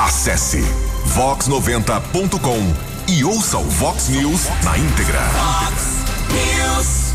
Acesse 0.00 0.62
vox90.com 1.08 3.12
e 3.12 3.22
ouça 3.22 3.58
o 3.58 3.64
Vox 3.64 4.08
News 4.08 4.48
na 4.64 4.78
íntegra. 4.78 5.20
Vox 5.28 5.98
News. 6.32 7.12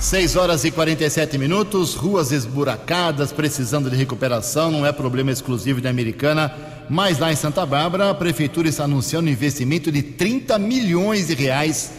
6 0.00 0.34
horas 0.34 0.64
e 0.64 0.72
47 0.72 1.38
minutos, 1.38 1.94
ruas 1.94 2.32
esburacadas, 2.32 3.30
precisando 3.30 3.88
de 3.88 3.94
recuperação, 3.94 4.72
não 4.72 4.84
é 4.84 4.90
problema 4.90 5.30
exclusivo 5.30 5.80
da 5.80 5.90
Americana, 5.90 6.52
mas 6.90 7.20
lá 7.20 7.32
em 7.32 7.36
Santa 7.36 7.64
Bárbara 7.64 8.10
a 8.10 8.14
prefeitura 8.14 8.68
está 8.68 8.82
anunciando 8.82 9.28
um 9.28 9.32
investimento 9.32 9.92
de 9.92 10.02
30 10.02 10.58
milhões 10.58 11.28
de 11.28 11.34
reais 11.34 11.92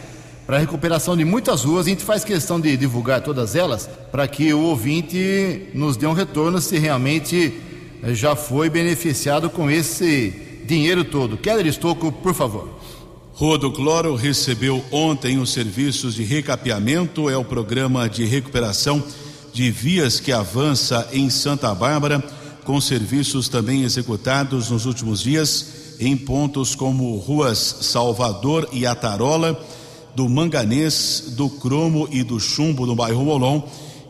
para 0.46 0.58
a 0.58 0.60
recuperação 0.60 1.16
de 1.16 1.24
muitas 1.24 1.64
ruas. 1.64 1.86
A 1.86 1.90
gente 1.90 2.04
faz 2.04 2.26
questão 2.26 2.60
de 2.60 2.76
divulgar 2.76 3.22
todas 3.22 3.56
elas 3.56 3.90
para 4.12 4.28
que 4.28 4.54
o 4.54 4.60
ouvinte 4.60 5.70
nos 5.74 5.96
dê 5.96 6.06
um 6.06 6.14
retorno 6.14 6.60
se 6.60 6.78
realmente 6.78 7.62
já 8.14 8.36
foi 8.36 8.70
beneficiado 8.70 9.50
com 9.50 9.70
esse 9.70 10.34
dinheiro 10.66 11.04
todo. 11.04 11.38
Keller 11.38 11.66
Estocco, 11.66 12.12
por 12.12 12.34
favor. 12.34 12.70
Rua 13.34 13.58
do 13.58 13.72
Cloro 13.72 14.16
recebeu 14.16 14.84
ontem 14.92 15.38
os 15.38 15.52
serviços 15.52 16.16
de 16.16 16.24
recapeamento, 16.24 17.30
é 17.30 17.38
o 17.38 17.44
programa 17.44 18.08
de 18.08 18.24
recuperação 18.24 19.04
de 19.52 19.72
vias 19.72 20.20
que 20.20 20.32
avança 20.32 21.10
em 21.12 21.30
Santa 21.30 21.74
Bárbara, 21.74 22.24
com 22.64 22.80
serviços 22.80 23.50
também 23.50 23.84
executados 23.84 24.70
nos 24.70 24.86
últimos 24.86 25.22
dias 25.22 25.98
em 26.00 26.16
pontos 26.16 26.76
como 26.76 27.18
ruas 27.18 27.78
Salvador 27.82 28.68
e 28.72 28.86
Atarola, 28.86 29.60
do 30.16 30.30
Manganês, 30.30 31.34
do 31.36 31.50
Cromo 31.50 32.08
e 32.12 32.24
do 32.24 32.40
Chumbo 32.40 32.86
no 32.86 32.96
bairro 32.96 33.24
Molon 33.24 33.62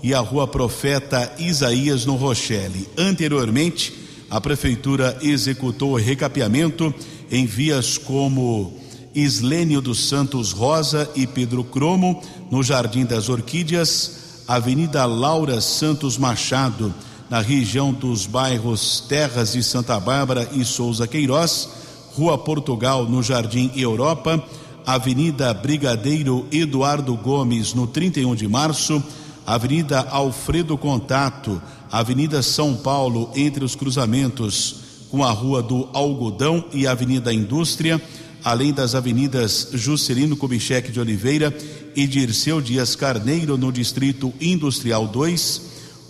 e 0.05 0.13
a 0.13 0.19
rua 0.19 0.45
Profeta 0.45 1.33
Isaías 1.39 2.05
no 2.05 2.13
Rochelle. 2.13 2.87
Anteriormente, 2.95 3.91
a 4.29 4.39
prefeitura 4.39 5.17
executou 5.19 5.93
o 5.93 5.97
recapeamento 5.97 6.93
em 7.31 7.47
vias 7.47 7.97
como 7.97 8.71
Islênio 9.15 9.81
dos 9.81 10.07
Santos 10.07 10.51
Rosa 10.51 11.09
e 11.15 11.25
Pedro 11.25 11.63
Cromo, 11.63 12.21
no 12.51 12.61
Jardim 12.61 13.03
das 13.03 13.29
Orquídeas, 13.29 14.43
Avenida 14.47 15.03
Laura 15.07 15.59
Santos 15.59 16.19
Machado, 16.19 16.93
na 17.27 17.41
região 17.41 17.91
dos 17.91 18.27
bairros 18.27 19.03
Terras 19.09 19.53
de 19.53 19.63
Santa 19.63 19.99
Bárbara 19.99 20.47
e 20.53 20.63
Souza 20.63 21.07
Queiroz, 21.07 21.67
Rua 22.11 22.37
Portugal, 22.37 23.09
no 23.09 23.23
Jardim 23.23 23.71
Europa, 23.75 24.43
Avenida 24.85 25.51
Brigadeiro 25.51 26.45
Eduardo 26.51 27.15
Gomes, 27.15 27.73
no 27.73 27.87
31 27.87 28.35
de 28.35 28.47
março, 28.47 29.03
Avenida 29.45 29.99
Alfredo 30.09 30.77
Contato, 30.77 31.61
Avenida 31.91 32.41
São 32.41 32.75
Paulo, 32.75 33.31
entre 33.35 33.63
os 33.63 33.75
cruzamentos 33.75 34.77
com 35.09 35.23
a 35.23 35.31
Rua 35.31 35.61
do 35.61 35.87
Algodão 35.93 36.65
e 36.73 36.87
Avenida 36.87 37.33
Indústria, 37.33 38.01
além 38.43 38.73
das 38.73 38.95
avenidas 38.95 39.69
Juscelino 39.73 40.35
Kubitschek 40.35 40.91
de 40.91 40.99
Oliveira 40.99 41.55
e 41.95 42.07
Dirceu 42.07 42.59
Dias 42.59 42.95
Carneiro, 42.95 43.57
no 43.57 43.71
Distrito 43.71 44.33
Industrial 44.41 45.07
2, 45.07 45.61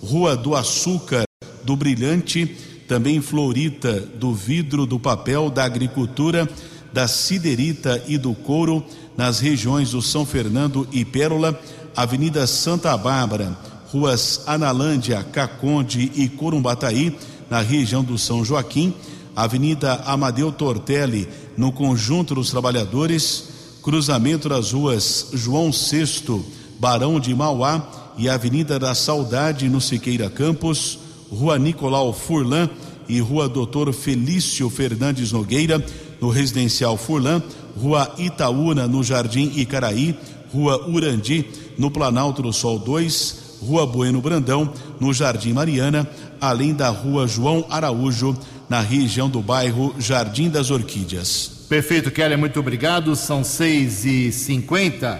Rua 0.02 0.36
do 0.36 0.56
Açúcar, 0.56 1.24
do 1.64 1.76
Brilhante, 1.76 2.46
também 2.88 3.22
Florita, 3.22 4.00
do 4.00 4.34
Vidro, 4.34 4.86
do 4.86 5.00
Papel, 5.00 5.50
da 5.50 5.66
Agricultura, 5.66 6.48
da 6.94 7.08
Siderita 7.08 8.02
e 8.08 8.18
do 8.18 8.34
Couro, 8.34 8.84
nas 9.18 9.40
regiões 9.40 9.92
do 9.92 10.02
São 10.02 10.26
Fernando 10.26 10.88
e 10.92 11.04
Pérola, 11.04 11.60
Avenida 11.96 12.46
Santa 12.46 12.96
Bárbara, 12.98 13.58
ruas 13.92 14.42
Analândia, 14.46 15.24
Caconde 15.24 16.12
e 16.16 16.28
Corumbataí, 16.28 17.16
na 17.50 17.62
região 17.62 18.04
do 18.04 18.18
São 18.18 18.44
Joaquim, 18.44 18.94
Avenida 19.36 20.02
Amadeu 20.06 20.52
Tortelli, 20.52 21.28
no 21.56 21.72
Conjunto 21.72 22.36
dos 22.36 22.50
Trabalhadores, 22.50 23.50
cruzamento 23.82 24.50
das 24.50 24.72
ruas 24.72 25.28
João 25.34 25.72
VI, 25.72 26.44
Barão 26.80 27.20
de 27.20 27.34
Mauá. 27.34 28.04
E 28.18 28.30
Avenida 28.30 28.80
da 28.80 28.96
Saudade, 28.96 29.68
no 29.68 29.82
Siqueira 29.82 30.30
Campos, 30.30 30.98
Rua 31.30 31.60
Nicolau 31.60 32.14
Furlan 32.14 32.70
e 33.10 33.20
Rua 33.20 33.50
Doutor 33.50 33.92
Felício 33.92 34.70
Fernandes 34.70 35.34
Nogueira, 35.34 35.84
no 36.22 36.30
Residencial 36.30 36.96
Furlan, 36.96 37.44
Rua 37.76 38.10
Itaúna, 38.18 38.88
no 38.88 39.04
Jardim 39.04 39.52
Icaraí, 39.58 40.18
Rua 40.56 40.88
Urandi, 40.88 41.46
no 41.78 41.92
Planalto 41.92 42.42
do 42.42 42.54
Sol 42.54 42.80
2, 42.80 43.60
Rua 43.62 43.86
Bueno 43.86 44.22
Brandão, 44.22 44.72
no 45.02 45.14
Jardim 45.14 45.52
Mariana, 45.52 46.10
além 46.40 46.74
da 46.74 46.88
Rua 46.88 47.28
João 47.28 47.66
Araújo, 47.70 48.38
na 48.70 48.80
região 48.80 49.30
do 49.30 49.42
bairro 49.42 49.94
Jardim 50.00 50.50
das 50.50 50.72
Orquídeas. 50.72 51.66
Perfeito, 51.68 52.10
Kelly, 52.10 52.38
muito 52.38 52.58
obrigado. 52.58 53.18
São 53.18 53.44
6 53.44 54.06
e 54.06 54.32
50 54.32 55.20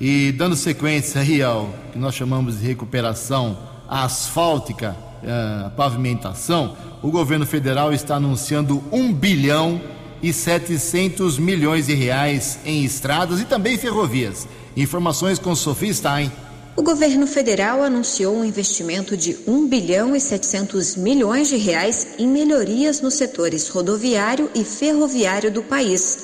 e 0.00 0.32
dando 0.32 0.56
sequência 0.56 1.20
aí 1.20 1.42
ao 1.42 1.68
que 1.92 1.98
nós 1.98 2.14
chamamos 2.14 2.58
de 2.58 2.66
recuperação 2.66 3.58
asfáltica, 3.86 4.96
uh, 5.22 5.70
pavimentação, 5.72 6.74
o 7.02 7.10
governo 7.10 7.44
federal 7.44 7.92
está 7.92 8.16
anunciando 8.16 8.82
um 8.90 9.12
bilhão 9.12 9.78
e 10.22 10.32
700 10.32 11.38
milhões 11.38 11.86
de 11.86 11.94
reais 11.94 12.60
em 12.64 12.82
estradas 12.84 13.40
e 13.40 13.44
também 13.44 13.76
ferrovias. 13.76 14.46
Informações 14.80 15.38
com 15.38 15.54
Sofia 15.54 15.92
Stein. 15.92 16.32
O 16.74 16.82
governo 16.82 17.26
federal 17.26 17.82
anunciou 17.82 18.34
um 18.34 18.42
investimento 18.42 19.14
de 19.14 19.36
1 19.46 19.68
bilhão 19.68 20.16
e 20.16 20.20
700 20.20 20.96
milhões 20.96 21.48
de 21.48 21.58
reais 21.58 22.14
em 22.18 22.26
melhorias 22.26 23.02
nos 23.02 23.12
setores 23.12 23.68
rodoviário 23.68 24.50
e 24.54 24.64
ferroviário 24.64 25.52
do 25.52 25.62
país. 25.62 26.20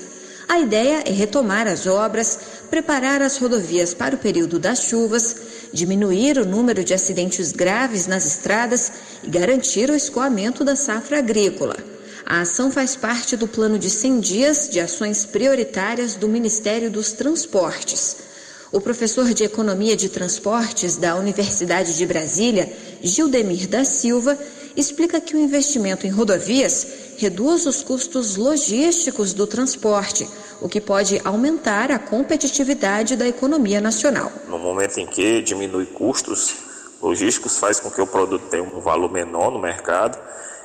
A 0.49 0.59
ideia 0.59 1.03
é 1.05 1.11
retomar 1.11 1.67
as 1.67 1.87
obras, 1.87 2.39
preparar 2.71 3.21
as 3.21 3.37
rodovias 3.37 3.93
para 3.93 4.15
o 4.15 4.19
período 4.19 4.59
das 4.59 4.85
chuvas, 4.85 5.37
diminuir 5.71 6.39
o 6.39 6.47
número 6.47 6.83
de 6.83 6.95
acidentes 6.95 7.53
graves 7.53 8.07
nas 8.07 8.25
estradas 8.25 8.91
e 9.23 9.29
garantir 9.29 9.91
o 9.91 9.95
escoamento 9.95 10.65
da 10.65 10.77
safra 10.77 11.19
agrícola. 11.19 11.77
A 12.25 12.41
ação 12.41 12.73
faz 12.73 12.97
parte 12.97 13.37
do 13.37 13.47
plano 13.47 13.79
de 13.79 13.91
100 13.91 14.21
dias 14.21 14.69
de 14.71 14.81
ações 14.81 15.27
prioritárias 15.27 16.15
do 16.15 16.27
Ministério 16.27 16.91
dos 16.91 17.13
Transportes. 17.13 18.26
O 18.73 18.81
professor 18.81 19.33
de 19.33 19.45
Economia 19.45 19.97
de 19.97 20.09
Transportes 20.09 20.97
da 20.97 21.15
Universidade 21.15 21.97
de 21.97 22.05
Brasília, 22.05 22.73
Gildemir 23.01 23.69
da 23.69 23.85
Silva, 23.85 24.37
explica 24.77 25.21
que 25.21 25.37
o 25.37 25.39
investimento 25.39 26.05
em 26.05 26.11
rodovias 26.11 26.87
reduz 27.17 27.65
os 27.65 27.85
custos 27.85 28.37
logísticos 28.37 29.33
do 29.33 29.47
transporte, 29.47 30.29
o 30.61 30.69
que 30.69 30.81
pode 30.81 31.21
aumentar 31.25 31.93
a 31.93 31.99
competitividade 31.99 33.15
da 33.15 33.29
economia 33.29 33.81
nacional. 33.81 34.33
No 34.49 34.59
momento 34.59 34.99
em 34.99 35.07
que 35.07 35.41
diminui 35.43 35.87
custos 35.87 36.57
logísticos, 37.01 37.59
faz 37.59 37.79
com 37.79 37.89
que 37.89 38.01
o 38.01 38.07
produto 38.07 38.49
tenha 38.49 38.65
um 38.65 38.81
valor 38.81 39.13
menor 39.13 39.53
no 39.53 39.61
mercado 39.61 40.19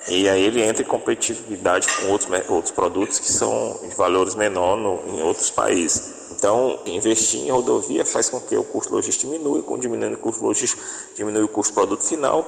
e 0.09 0.27
aí 0.27 0.43
ele 0.43 0.63
entra 0.63 0.81
em 0.81 0.87
competitividade 0.87 1.87
com 1.87 2.07
outros, 2.07 2.49
outros 2.49 2.71
produtos 2.71 3.19
que 3.19 3.31
são 3.31 3.79
de 3.87 3.95
valores 3.95 4.33
menores 4.33 4.99
em 5.13 5.21
outros 5.21 5.51
países. 5.51 6.20
Então, 6.41 6.80
investir 6.88 7.41
em 7.41 7.51
rodovia 7.51 8.04
faz 8.04 8.27
com 8.27 8.41
que 8.41 8.58
o 8.58 8.63
custo 8.63 8.95
logístico 8.95 9.32
diminua, 9.32 9.62
com 9.62 9.77
diminuindo 9.77 10.15
o 10.15 10.17
custo 10.17 10.43
logístico, 10.43 10.82
diminui 11.15 11.43
o 11.43 11.47
custo 11.47 11.71
produto 11.71 12.01
final. 12.01 12.47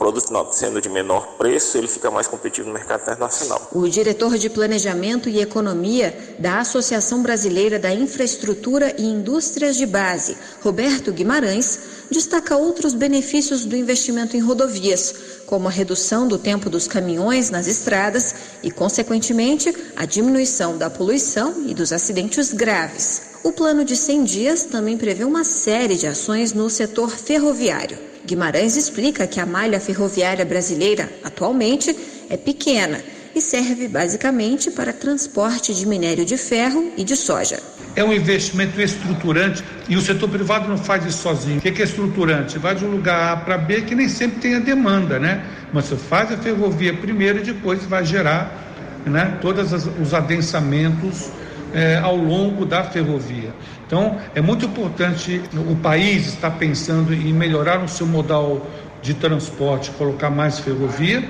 Produto 0.00 0.28
final 0.28 0.50
sendo 0.50 0.80
de 0.80 0.88
menor 0.88 1.34
preço, 1.36 1.76
ele 1.76 1.86
fica 1.86 2.10
mais 2.10 2.26
competitivo 2.26 2.68
no 2.68 2.72
mercado 2.72 3.02
internacional. 3.02 3.68
O 3.70 3.86
diretor 3.86 4.38
de 4.38 4.48
Planejamento 4.48 5.28
e 5.28 5.42
Economia 5.42 6.34
da 6.38 6.60
Associação 6.60 7.22
Brasileira 7.22 7.78
da 7.78 7.92
Infraestrutura 7.92 8.94
e 8.96 9.04
Indústrias 9.04 9.76
de 9.76 9.84
Base, 9.84 10.38
Roberto 10.62 11.12
Guimarães, 11.12 11.80
destaca 12.10 12.56
outros 12.56 12.94
benefícios 12.94 13.66
do 13.66 13.76
investimento 13.76 14.38
em 14.38 14.40
rodovias, 14.40 15.14
como 15.44 15.68
a 15.68 15.70
redução 15.70 16.26
do 16.26 16.38
tempo 16.38 16.70
dos 16.70 16.88
caminhões 16.88 17.50
nas 17.50 17.66
estradas 17.66 18.34
e, 18.62 18.70
consequentemente, 18.70 19.70
a 19.94 20.06
diminuição 20.06 20.78
da 20.78 20.88
poluição 20.88 21.66
e 21.66 21.74
dos 21.74 21.92
acidentes 21.92 22.54
graves. 22.54 23.20
O 23.44 23.52
plano 23.52 23.84
de 23.84 23.94
100 23.94 24.24
dias 24.24 24.64
também 24.64 24.96
prevê 24.96 25.24
uma 25.24 25.44
série 25.44 25.96
de 25.96 26.06
ações 26.06 26.54
no 26.54 26.70
setor 26.70 27.10
ferroviário. 27.10 28.09
Guimarães 28.26 28.76
explica 28.76 29.26
que 29.26 29.40
a 29.40 29.46
malha 29.46 29.80
ferroviária 29.80 30.44
brasileira, 30.44 31.08
atualmente, 31.24 31.96
é 32.28 32.36
pequena 32.36 33.00
e 33.34 33.40
serve 33.40 33.88
basicamente 33.88 34.70
para 34.70 34.92
transporte 34.92 35.74
de 35.74 35.86
minério 35.86 36.24
de 36.24 36.36
ferro 36.36 36.92
e 36.96 37.04
de 37.04 37.16
soja. 37.16 37.58
É 37.96 38.04
um 38.04 38.12
investimento 38.12 38.80
estruturante 38.80 39.64
e 39.88 39.96
o 39.96 40.00
setor 40.00 40.28
privado 40.28 40.68
não 40.68 40.78
faz 40.78 41.04
isso 41.04 41.22
sozinho. 41.22 41.58
O 41.58 41.60
que 41.60 41.68
é 41.68 41.84
estruturante? 41.84 42.52
Você 42.52 42.58
vai 42.58 42.74
de 42.74 42.84
um 42.84 42.90
lugar 42.90 43.32
A 43.32 43.36
para 43.36 43.58
B 43.58 43.82
que 43.82 43.94
nem 43.94 44.08
sempre 44.08 44.40
tem 44.40 44.54
a 44.54 44.60
demanda, 44.60 45.18
né? 45.18 45.44
Mas 45.72 45.86
você 45.86 45.96
faz 45.96 46.30
a 46.30 46.36
ferrovia 46.36 46.94
primeiro 46.94 47.40
e 47.40 47.42
depois 47.42 47.84
vai 47.84 48.04
gerar 48.04 48.70
né, 49.04 49.38
todos 49.40 49.72
os 49.72 50.14
adensamentos 50.14 51.30
é, 51.72 51.96
ao 51.96 52.16
longo 52.16 52.64
da 52.64 52.84
ferrovia. 52.84 53.54
Então, 53.90 54.20
é 54.36 54.40
muito 54.40 54.66
importante 54.66 55.42
o 55.68 55.74
país 55.74 56.28
estar 56.28 56.52
pensando 56.52 57.12
em 57.12 57.32
melhorar 57.32 57.82
o 57.82 57.88
seu 57.88 58.06
modal 58.06 58.64
de 59.02 59.14
transporte, 59.14 59.90
colocar 59.90 60.30
mais 60.30 60.60
ferrovia 60.60 61.28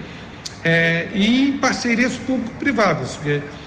é, 0.62 1.08
e 1.14 1.52
parcerias 1.58 2.18
público-privadas. 2.18 3.18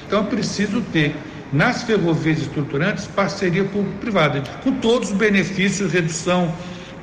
Então, 0.05 0.19
é 0.19 0.23
preciso 0.27 0.79
ter 0.93 1.15
nas 1.51 1.81
ferrovias 1.81 2.37
estruturantes 2.37 3.07
parceria 3.07 3.63
público-privada, 3.63 4.43
com 4.63 4.73
todos 4.73 5.09
os 5.09 5.17
benefícios, 5.17 5.91
redução 5.91 6.53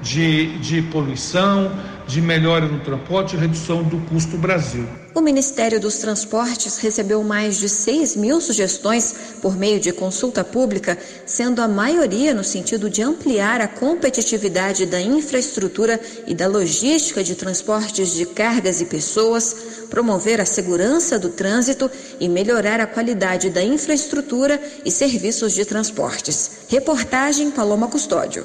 de, 0.01 0.59
de 0.59 0.83
poluição, 0.83 1.73
de 2.11 2.21
melhora 2.21 2.67
no 2.67 2.81
transporte 2.81 3.37
e 3.37 3.39
redução 3.39 3.85
do 3.85 3.99
custo 4.09 4.37
Brasil. 4.37 4.85
O 5.15 5.21
Ministério 5.21 5.81
dos 5.81 5.99
Transportes 5.99 6.79
recebeu 6.79 7.23
mais 7.23 7.59
de 7.59 7.69
6 7.69 8.17
mil 8.17 8.41
sugestões 8.41 9.15
por 9.41 9.57
meio 9.57 9.79
de 9.79 9.93
consulta 9.93 10.43
pública, 10.43 10.99
sendo 11.25 11.63
a 11.63 11.69
maioria 11.69 12.35
no 12.35 12.43
sentido 12.43 12.91
de 12.91 13.01
ampliar 13.01 13.61
a 13.61 13.69
competitividade 13.69 14.87
da 14.87 15.01
infraestrutura 15.01 16.01
e 16.27 16.35
da 16.35 16.49
logística 16.49 17.23
de 17.23 17.37
transportes 17.37 18.13
de 18.13 18.27
cargas 18.27 18.81
e 18.81 18.87
pessoas, 18.87 19.57
promover 19.89 20.41
a 20.41 20.45
segurança 20.45 21.19
do 21.19 21.29
trânsito 21.29 21.89
e 22.19 22.29
melhorar 22.29 22.81
a 22.81 22.87
qualidade 22.87 23.51
da 23.51 23.63
infraestrutura 23.63 24.61
e 24.85 24.91
serviços 24.91 25.55
de 25.55 25.65
transportes. 25.65 26.63
Reportagem 26.69 27.51
Paloma 27.53 27.87
Custódio. 27.89 28.45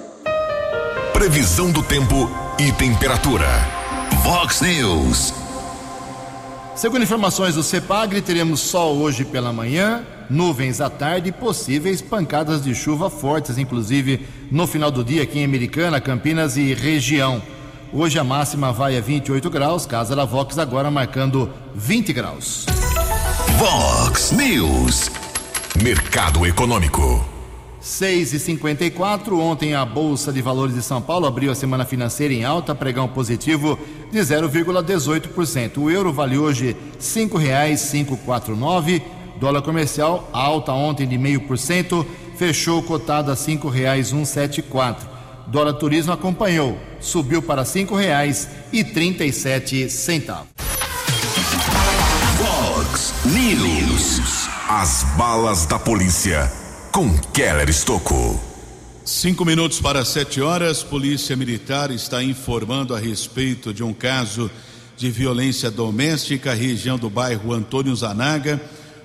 Previsão 1.14 1.72
do 1.72 1.82
tempo 1.82 2.45
e 2.58 2.72
temperatura. 2.72 3.48
Vox 4.24 4.62
News. 4.62 5.34
Segundo 6.76 7.04
informações 7.04 7.56
do 7.56 7.64
CEPAGRE, 7.64 8.22
teremos 8.22 8.62
sol 8.62 8.98
hoje 8.98 9.26
pela 9.26 9.52
manhã, 9.52 10.04
nuvens 10.30 10.80
à 10.80 10.90
tarde 10.90 11.30
e 11.30 11.32
possíveis 11.32 12.02
pancadas 12.02 12.64
de 12.64 12.74
chuva 12.74 13.10
fortes, 13.10 13.58
inclusive 13.58 14.26
no 14.52 14.66
final 14.68 14.90
do 14.90 15.04
dia 15.04 15.24
aqui 15.24 15.40
em 15.40 15.46
Americana, 15.46 16.00
Campinas 16.00 16.56
e 16.56 16.74
região. 16.74 17.42
Hoje 17.92 18.20
a 18.20 18.24
máxima 18.24 18.72
vai 18.72 18.98
a 18.98 19.02
28 19.02 19.50
graus, 19.50 19.86
casa 19.86 20.16
da 20.16 20.26
Vox 20.26 20.58
agora 20.58 20.90
marcando 20.90 21.52
20 21.74 22.14
graus. 22.14 22.66
Vox 23.58 24.32
News. 24.32 25.12
Mercado 25.82 26.46
Econômico. 26.46 27.35
6 27.86 28.34
e 28.34 28.40
54 28.40 29.40
Ontem 29.40 29.74
a 29.76 29.86
Bolsa 29.86 30.34
de 30.34 30.42
Valores 30.42 30.74
de 30.74 30.82
São 30.82 31.00
Paulo 31.00 31.28
abriu 31.28 31.52
a 31.52 31.56
semana 31.56 31.86
financeira 31.86 32.34
em 32.34 32.44
alta, 32.44 32.74
pregão 32.74 33.08
positivo 33.08 33.78
de 34.12 34.18
0,18%. 34.18 35.78
O 35.78 35.92
euro 35.92 36.12
vale 36.12 36.36
hoje 36.36 36.70
R$ 36.70 36.78
5,549. 37.00 39.04
Dólar 39.40 39.62
comercial 39.62 40.28
alta 40.34 40.74
ontem 40.74 41.08
de 41.08 41.16
0,5%, 41.16 42.04
fechou 42.36 42.82
cotado 42.82 43.30
a 43.30 43.36
R$ 43.36 43.40
5,174. 43.40 45.08
Dólar 45.46 45.74
turismo 45.74 46.12
acompanhou, 46.12 46.80
subiu 47.00 47.44
para 47.44 47.62
R$ 47.62 47.68
5,37. 47.68 50.42
Fox 52.40 53.14
News. 53.26 54.50
As 54.68 55.04
balas 55.16 55.68
da 55.68 55.78
polícia 55.78 56.65
com 56.96 57.14
Keller 57.34 57.70
Estocou. 57.70 58.40
Cinco 59.04 59.44
minutos 59.44 59.82
para 59.82 60.06
sete 60.06 60.40
horas, 60.40 60.82
Polícia 60.82 61.36
Militar 61.36 61.92
está 61.92 62.24
informando 62.24 62.96
a 62.96 62.98
respeito 62.98 63.74
de 63.74 63.84
um 63.84 63.92
caso 63.92 64.50
de 64.96 65.12
violência 65.12 65.70
doméstica, 65.70 66.54
região 66.54 66.98
do 66.98 67.10
bairro 67.10 67.52
Antônio 67.52 67.94
Zanaga. 67.94 68.62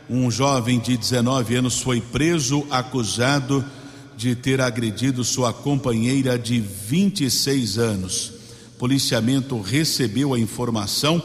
Um 0.08 0.30
jovem 0.30 0.78
de 0.78 0.96
19 0.96 1.56
anos 1.56 1.80
foi 1.80 2.00
preso, 2.00 2.64
acusado 2.70 3.64
de 4.16 4.36
ter 4.36 4.60
agredido 4.60 5.24
sua 5.24 5.52
companheira 5.52 6.38
de 6.38 6.60
26 6.60 7.76
anos. 7.76 8.32
Policiamento 8.78 9.60
recebeu 9.60 10.32
a 10.32 10.38
informação 10.38 11.20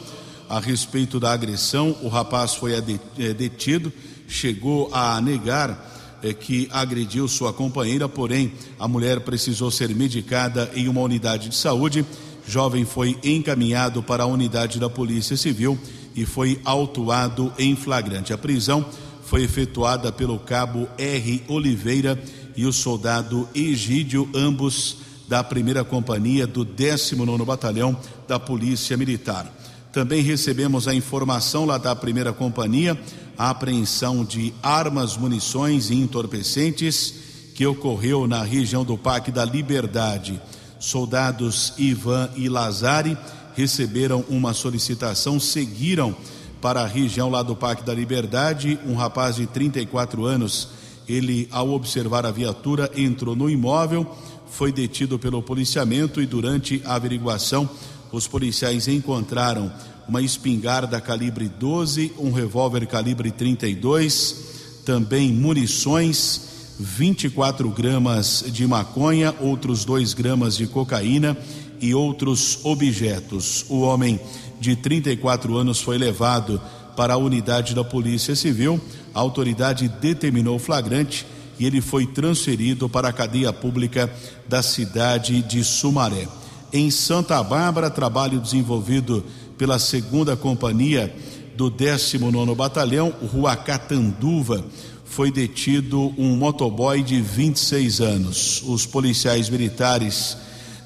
a 0.48 0.58
respeito 0.58 1.20
da 1.20 1.32
agressão. 1.32 1.96
O 2.02 2.08
rapaz 2.08 2.54
foi 2.54 2.72
eh, 2.72 3.32
detido, 3.32 3.92
chegou 4.26 4.92
a 4.92 5.20
negar 5.20 5.94
que 6.32 6.68
agrediu 6.72 7.28
sua 7.28 7.52
companheira, 7.52 8.08
porém 8.08 8.52
a 8.78 8.86
mulher 8.86 9.20
precisou 9.20 9.70
ser 9.70 9.94
medicada 9.94 10.70
em 10.74 10.88
uma 10.88 11.00
unidade 11.00 11.48
de 11.48 11.56
saúde. 11.56 12.04
Jovem 12.46 12.84
foi 12.84 13.18
encaminhado 13.24 14.02
para 14.02 14.24
a 14.24 14.26
unidade 14.26 14.78
da 14.78 14.88
Polícia 14.88 15.36
Civil 15.36 15.78
e 16.14 16.24
foi 16.24 16.60
autuado 16.64 17.52
em 17.58 17.74
flagrante. 17.76 18.32
A 18.32 18.38
prisão 18.38 18.84
foi 19.24 19.42
efetuada 19.42 20.12
pelo 20.12 20.38
cabo 20.38 20.88
R. 20.96 21.42
Oliveira 21.48 22.20
e 22.56 22.64
o 22.64 22.72
soldado 22.72 23.48
Egídio, 23.54 24.28
ambos 24.34 24.98
da 25.28 25.42
primeira 25.42 25.84
companhia 25.84 26.46
do 26.46 26.64
19 26.64 27.44
Batalhão 27.44 27.96
da 28.28 28.38
Polícia 28.38 28.96
Militar. 28.96 29.52
Também 29.92 30.22
recebemos 30.22 30.86
a 30.86 30.94
informação 30.94 31.64
lá 31.64 31.78
da 31.78 31.96
primeira 31.96 32.32
companhia 32.32 32.98
a 33.38 33.50
apreensão 33.50 34.24
de 34.24 34.52
armas, 34.62 35.16
munições 35.16 35.90
e 35.90 35.94
entorpecentes 35.94 37.14
que 37.54 37.66
ocorreu 37.66 38.26
na 38.26 38.42
região 38.42 38.84
do 38.84 38.98
Parque 38.98 39.30
da 39.30 39.44
Liberdade. 39.44 40.40
Soldados 40.78 41.72
Ivan 41.78 42.28
e 42.36 42.48
Lazari 42.48 43.16
receberam 43.54 44.24
uma 44.28 44.52
solicitação, 44.52 45.40
seguiram 45.40 46.14
para 46.60 46.82
a 46.82 46.86
região 46.86 47.30
lá 47.30 47.42
do 47.42 47.56
Parque 47.56 47.82
da 47.82 47.94
Liberdade. 47.94 48.78
Um 48.86 48.94
rapaz 48.94 49.36
de 49.36 49.46
34 49.46 50.24
anos, 50.24 50.68
ele, 51.08 51.48
ao 51.50 51.70
observar 51.70 52.26
a 52.26 52.30
viatura, 52.30 52.90
entrou 52.94 53.34
no 53.34 53.48
imóvel, 53.48 54.06
foi 54.50 54.70
detido 54.70 55.18
pelo 55.18 55.42
policiamento 55.42 56.20
e, 56.20 56.26
durante 56.26 56.82
a 56.84 56.94
averiguação, 56.94 57.68
os 58.12 58.26
policiais 58.26 58.88
encontraram 58.88 59.72
uma 60.08 60.22
espingarda 60.22 61.00
calibre 61.00 61.48
12, 61.48 62.12
um 62.18 62.30
revólver 62.30 62.86
calibre 62.86 63.30
32, 63.30 64.36
também 64.84 65.32
munições, 65.32 66.42
24 66.78 67.68
gramas 67.70 68.44
de 68.46 68.66
maconha, 68.66 69.34
outros 69.40 69.84
2 69.84 70.14
gramas 70.14 70.56
de 70.56 70.66
cocaína 70.66 71.36
e 71.80 71.94
outros 71.94 72.60
objetos. 72.64 73.64
O 73.68 73.80
homem 73.80 74.20
de 74.60 74.76
34 74.76 75.56
anos 75.56 75.80
foi 75.80 75.98
levado 75.98 76.60
para 76.96 77.14
a 77.14 77.18
unidade 77.18 77.74
da 77.74 77.84
Polícia 77.84 78.36
Civil. 78.36 78.80
A 79.14 79.20
autoridade 79.20 79.88
determinou 79.88 80.56
o 80.56 80.60
flagrante 80.60 81.26
e 81.58 81.66
ele 81.66 81.80
foi 81.80 82.06
transferido 82.06 82.88
para 82.88 83.08
a 83.08 83.12
cadeia 83.12 83.52
pública 83.52 84.10
da 84.48 84.62
cidade 84.62 85.42
de 85.42 85.64
Sumaré. 85.64 86.28
Em 86.72 86.90
Santa 86.90 87.42
Bárbara, 87.42 87.90
trabalho 87.90 88.40
desenvolvido 88.40 89.24
pela 89.56 89.78
segunda 89.78 90.36
companhia 90.36 91.14
do 91.56 91.70
19 91.70 92.54
Batalhão, 92.54 93.12
Rua 93.32 93.56
Catanduva, 93.56 94.64
foi 95.04 95.30
detido 95.30 96.12
um 96.18 96.36
motoboy 96.36 97.02
de 97.02 97.20
26 97.20 98.00
anos. 98.00 98.62
Os 98.66 98.84
policiais 98.84 99.48
militares 99.48 100.36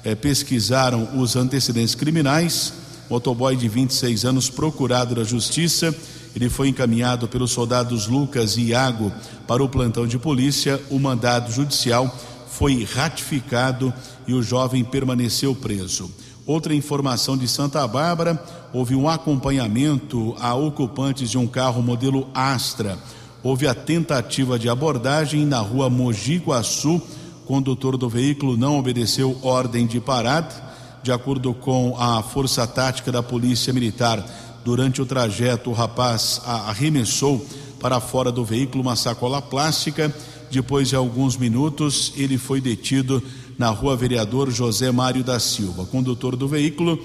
eh, 0.03 0.15
pesquisaram 0.15 1.19
os 1.19 1.35
antecedentes 1.35 1.95
criminais. 1.95 2.73
Motoboy 3.09 3.57
de 3.57 3.67
26 3.67 4.23
anos, 4.23 4.49
procurado 4.49 5.15
da 5.15 5.23
Justiça. 5.23 5.93
Ele 6.33 6.49
foi 6.49 6.69
encaminhado 6.69 7.27
pelos 7.27 7.51
soldados 7.51 8.07
Lucas 8.07 8.55
e 8.55 8.67
Iago 8.67 9.11
para 9.45 9.61
o 9.61 9.67
plantão 9.67 10.07
de 10.07 10.17
polícia. 10.17 10.81
O 10.89 10.97
mandado 10.97 11.51
judicial 11.51 12.15
foi 12.49 12.85
ratificado 12.85 13.93
e 14.25 14.33
o 14.33 14.41
jovem 14.41 14.83
permaneceu 14.83 15.53
preso. 15.53 16.09
Outra 16.51 16.75
informação 16.75 17.37
de 17.37 17.47
Santa 17.47 17.87
Bárbara: 17.87 18.37
houve 18.73 18.93
um 18.93 19.07
acompanhamento 19.07 20.35
a 20.37 20.53
ocupantes 20.53 21.29
de 21.29 21.37
um 21.37 21.47
carro 21.47 21.81
modelo 21.81 22.27
Astra. 22.33 22.99
Houve 23.41 23.69
a 23.69 23.73
tentativa 23.73 24.59
de 24.59 24.67
abordagem 24.67 25.45
na 25.45 25.59
rua 25.59 25.89
Mogi 25.89 26.43
Guaçu. 26.45 27.01
Condutor 27.45 27.95
do 27.95 28.09
veículo 28.09 28.57
não 28.57 28.77
obedeceu 28.77 29.39
ordem 29.41 29.87
de 29.87 30.01
parada. 30.01 30.53
De 31.01 31.09
acordo 31.13 31.53
com 31.53 31.95
a 31.97 32.21
Força 32.21 32.67
Tática 32.67 33.13
da 33.13 33.23
Polícia 33.23 33.71
Militar, 33.71 34.21
durante 34.65 35.01
o 35.01 35.05
trajeto, 35.05 35.69
o 35.69 35.73
rapaz 35.73 36.41
arremessou 36.45 37.45
para 37.79 38.01
fora 38.01 38.29
do 38.29 38.43
veículo 38.43 38.83
uma 38.83 38.97
sacola 38.97 39.41
plástica 39.41 40.13
Depois 40.51 40.89
de 40.89 40.97
alguns 40.97 41.37
minutos, 41.37 42.11
ele 42.17 42.37
foi 42.37 42.59
detido 42.59 43.23
na 43.61 43.69
rua 43.69 43.95
Vereador 43.95 44.49
José 44.49 44.91
Mário 44.91 45.23
da 45.23 45.39
Silva, 45.39 45.85
condutor 45.85 46.35
do 46.35 46.47
veículo, 46.47 46.97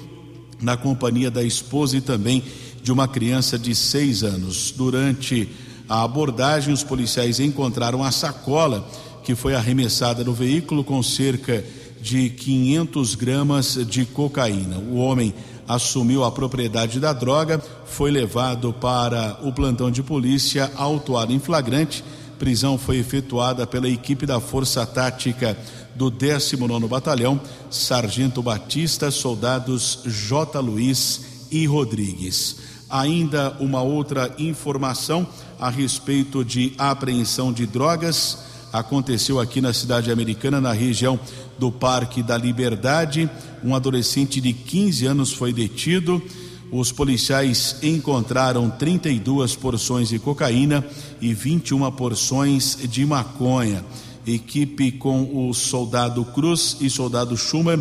na 0.58 0.74
companhia 0.74 1.30
da 1.30 1.44
esposa 1.44 1.98
e 1.98 2.00
também 2.00 2.42
de 2.82 2.90
uma 2.90 3.06
criança 3.06 3.58
de 3.58 3.74
seis 3.74 4.22
anos. 4.22 4.72
Durante 4.74 5.50
a 5.86 6.02
abordagem, 6.02 6.72
os 6.72 6.82
policiais 6.82 7.40
encontraram 7.40 8.02
a 8.02 8.10
sacola 8.10 8.88
que 9.22 9.34
foi 9.34 9.54
arremessada 9.54 10.24
no 10.24 10.32
veículo 10.32 10.82
com 10.82 11.02
cerca 11.02 11.62
de 12.00 12.30
500 12.30 13.14
gramas 13.16 13.78
de 13.86 14.06
cocaína. 14.06 14.78
O 14.78 14.96
homem 14.96 15.34
assumiu 15.68 16.24
a 16.24 16.32
propriedade 16.32 16.98
da 16.98 17.12
droga, 17.12 17.62
foi 17.84 18.10
levado 18.10 18.72
para 18.72 19.38
o 19.42 19.52
plantão 19.52 19.90
de 19.90 20.02
polícia, 20.02 20.72
autuado 20.74 21.34
em 21.34 21.38
flagrante. 21.38 22.02
Prisão 22.38 22.78
foi 22.78 22.96
efetuada 22.96 23.66
pela 23.66 23.90
equipe 23.90 24.24
da 24.24 24.40
Força 24.40 24.86
Tática 24.86 25.54
do 25.96 26.10
19 26.10 26.86
Batalhão, 26.86 27.40
Sargento 27.70 28.42
Batista, 28.42 29.10
soldados 29.10 30.00
J. 30.04 30.60
Luiz 30.60 31.46
e 31.50 31.66
Rodrigues. 31.66 32.56
Ainda 32.88 33.56
uma 33.58 33.82
outra 33.82 34.32
informação 34.38 35.26
a 35.58 35.70
respeito 35.70 36.44
de 36.44 36.72
apreensão 36.78 37.52
de 37.52 37.66
drogas 37.66 38.38
aconteceu 38.72 39.40
aqui 39.40 39.60
na 39.60 39.72
cidade 39.72 40.10
americana, 40.10 40.60
na 40.60 40.72
região 40.72 41.18
do 41.58 41.72
Parque 41.72 42.22
da 42.22 42.36
Liberdade. 42.36 43.28
Um 43.64 43.74
adolescente 43.74 44.40
de 44.40 44.52
15 44.52 45.06
anos 45.06 45.32
foi 45.32 45.52
detido. 45.52 46.22
Os 46.70 46.92
policiais 46.92 47.76
encontraram 47.82 48.68
32 48.68 49.54
porções 49.54 50.08
de 50.08 50.18
cocaína 50.18 50.84
e 51.20 51.32
21 51.32 51.90
porções 51.92 52.76
de 52.88 53.06
maconha. 53.06 53.84
Equipe 54.34 54.92
com 54.92 55.48
o 55.48 55.54
soldado 55.54 56.24
Cruz 56.24 56.76
e 56.80 56.90
soldado 56.90 57.36
Schumer 57.36 57.78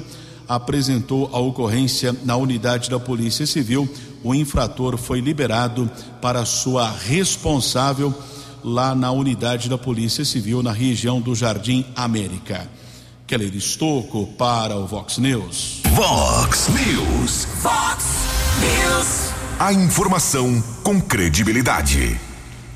apresentou 0.47 1.29
a 1.34 1.39
ocorrência 1.39 2.15
na 2.23 2.36
unidade 2.36 2.89
da 2.89 2.99
Polícia 2.99 3.45
Civil. 3.45 3.89
O 4.23 4.34
infrator 4.34 4.97
foi 4.97 5.19
liberado 5.19 5.89
para 6.21 6.45
sua 6.45 6.89
responsável 6.89 8.13
lá 8.63 8.95
na 8.95 9.12
unidade 9.12 9.69
da 9.69 9.77
Polícia 9.77 10.25
Civil 10.25 10.63
na 10.63 10.71
região 10.71 11.21
do 11.21 11.36
Jardim 11.36 11.86
América. 11.95 12.67
Keller 13.27 13.55
Estocco 13.55 14.27
para 14.38 14.75
o 14.75 14.86
Vox 14.86 15.17
News. 15.17 15.81
Vox 15.91 16.67
News. 16.69 17.47
Vox 17.62 18.05
News. 18.62 19.34
A 19.60 19.73
informação 19.73 20.63
com 20.84 21.01
credibilidade. 21.01 22.19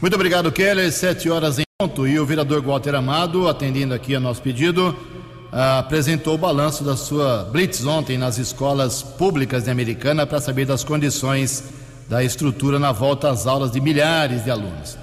Muito 0.02 0.14
obrigado, 0.14 0.52
Keller. 0.52 0.92
Sete 0.92 1.30
horas 1.30 1.60
em. 1.60 1.69
E 1.82 2.20
o 2.20 2.26
vereador 2.26 2.62
Walter 2.62 2.94
Amado, 2.94 3.48
atendendo 3.48 3.94
aqui 3.94 4.14
a 4.14 4.20
nosso 4.20 4.42
pedido, 4.42 4.94
apresentou 5.50 6.36
o 6.36 6.38
balanço 6.38 6.84
da 6.84 6.98
sua 6.98 7.46
blitz 7.54 7.86
ontem 7.86 8.18
nas 8.18 8.38
escolas 8.38 9.02
públicas 9.02 9.64
de 9.64 9.72
Americana 9.72 10.28
para 10.28 10.42
saber 10.42 10.66
das 10.66 10.84
condições 10.84 11.64
da 12.10 12.22
estrutura 12.22 12.78
na 12.80 12.92
volta 12.92 13.30
às 13.30 13.48
aulas 13.48 13.72
de 13.72 13.80
milhares 13.80 14.44
de 14.44 14.52
alunos. 14.52 14.98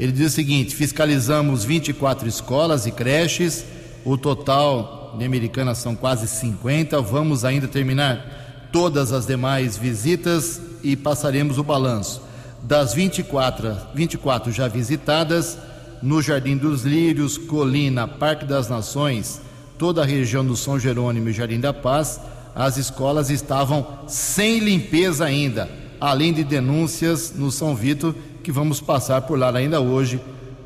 Ele 0.00 0.10
diz 0.10 0.28
o 0.32 0.34
seguinte: 0.34 0.74
fiscalizamos 0.74 1.66
24 1.66 2.26
escolas 2.26 2.86
e 2.86 2.92
creches, 2.92 3.66
o 4.02 4.16
total 4.16 5.14
de 5.18 5.26
Americana 5.26 5.74
são 5.74 5.94
quase 5.94 6.26
50. 6.26 6.98
Vamos 7.02 7.44
ainda 7.44 7.68
terminar 7.68 8.70
todas 8.72 9.12
as 9.12 9.26
demais 9.26 9.76
visitas 9.76 10.62
e 10.82 10.96
passaremos 10.96 11.58
o 11.58 11.62
balanço. 11.62 12.22
Das 12.62 12.94
24, 12.94 13.76
24 13.94 14.50
já 14.50 14.66
visitadas, 14.66 15.58
no 16.02 16.20
Jardim 16.20 16.56
dos 16.56 16.82
Lírios, 16.82 17.38
Colina, 17.38 18.08
Parque 18.08 18.44
das 18.44 18.68
Nações, 18.68 19.40
toda 19.78 20.02
a 20.02 20.06
região 20.06 20.44
do 20.44 20.56
São 20.56 20.78
Jerônimo 20.78 21.28
e 21.28 21.32
Jardim 21.32 21.60
da 21.60 21.72
Paz, 21.72 22.20
as 22.54 22.76
escolas 22.76 23.30
estavam 23.30 23.86
sem 24.06 24.58
limpeza 24.58 25.24
ainda, 25.24 25.70
além 26.00 26.32
de 26.32 26.42
denúncias 26.42 27.32
no 27.34 27.50
São 27.50 27.74
Vito 27.74 28.14
que 28.42 28.50
vamos 28.50 28.80
passar 28.80 29.22
por 29.22 29.38
lá 29.38 29.56
ainda 29.56 29.80
hoje. 29.80 30.20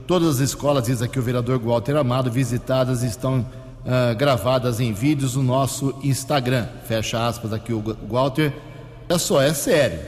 Todas 0.07 0.37
as 0.37 0.40
escolas, 0.40 0.85
diz 0.85 1.03
aqui 1.03 1.18
o 1.18 1.22
vereador 1.22 1.59
Walter 1.59 1.96
Amado, 1.96 2.31
visitadas 2.31 3.03
estão 3.03 3.40
uh, 3.40 4.16
gravadas 4.16 4.81
em 4.81 4.92
vídeos 4.92 5.37
no 5.37 5.42
nosso 5.42 5.94
Instagram. 6.03 6.66
Fecha 6.87 7.27
aspas 7.27 7.53
aqui 7.53 7.72
o 7.72 7.83
Walter. 8.09 8.53
É 9.09 9.18
só, 9.18 9.42
é 9.42 9.53
sério, 9.53 9.99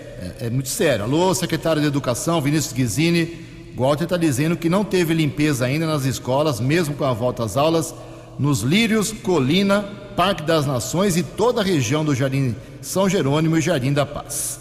é, 0.40 0.46
é 0.46 0.50
muito 0.50 0.68
sério. 0.68 1.04
Alô, 1.04 1.34
secretário 1.34 1.82
de 1.82 1.88
Educação, 1.88 2.40
Vinícius 2.40 2.72
Guizini. 2.72 3.47
Walter 3.78 4.04
está 4.04 4.16
dizendo 4.16 4.56
que 4.56 4.68
não 4.68 4.84
teve 4.84 5.14
limpeza 5.14 5.64
ainda 5.64 5.86
nas 5.86 6.04
escolas, 6.04 6.58
mesmo 6.58 6.96
com 6.96 7.04
a 7.04 7.12
volta 7.12 7.44
às 7.44 7.56
aulas, 7.56 7.94
nos 8.36 8.62
Lírios, 8.62 9.12
Colina, 9.12 9.82
Parque 10.16 10.42
das 10.42 10.66
Nações 10.66 11.16
e 11.16 11.22
toda 11.22 11.60
a 11.60 11.64
região 11.64 12.04
do 12.04 12.12
Jardim 12.12 12.56
São 12.82 13.08
Jerônimo 13.08 13.56
e 13.56 13.60
Jardim 13.60 13.92
da 13.92 14.04
Paz. 14.04 14.58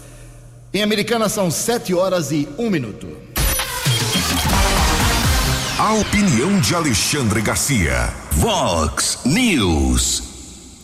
Em 0.72 0.84
Americana 0.84 1.28
são 1.28 1.50
sete 1.50 1.92
horas 1.92 2.30
e 2.30 2.48
um 2.56 2.70
minuto. 2.70 3.08
A 5.78 5.94
opinião 5.94 6.60
de 6.60 6.76
Alexandre 6.76 7.40
Garcia. 7.40 8.14
Vox 8.32 9.20
News. 9.24 10.22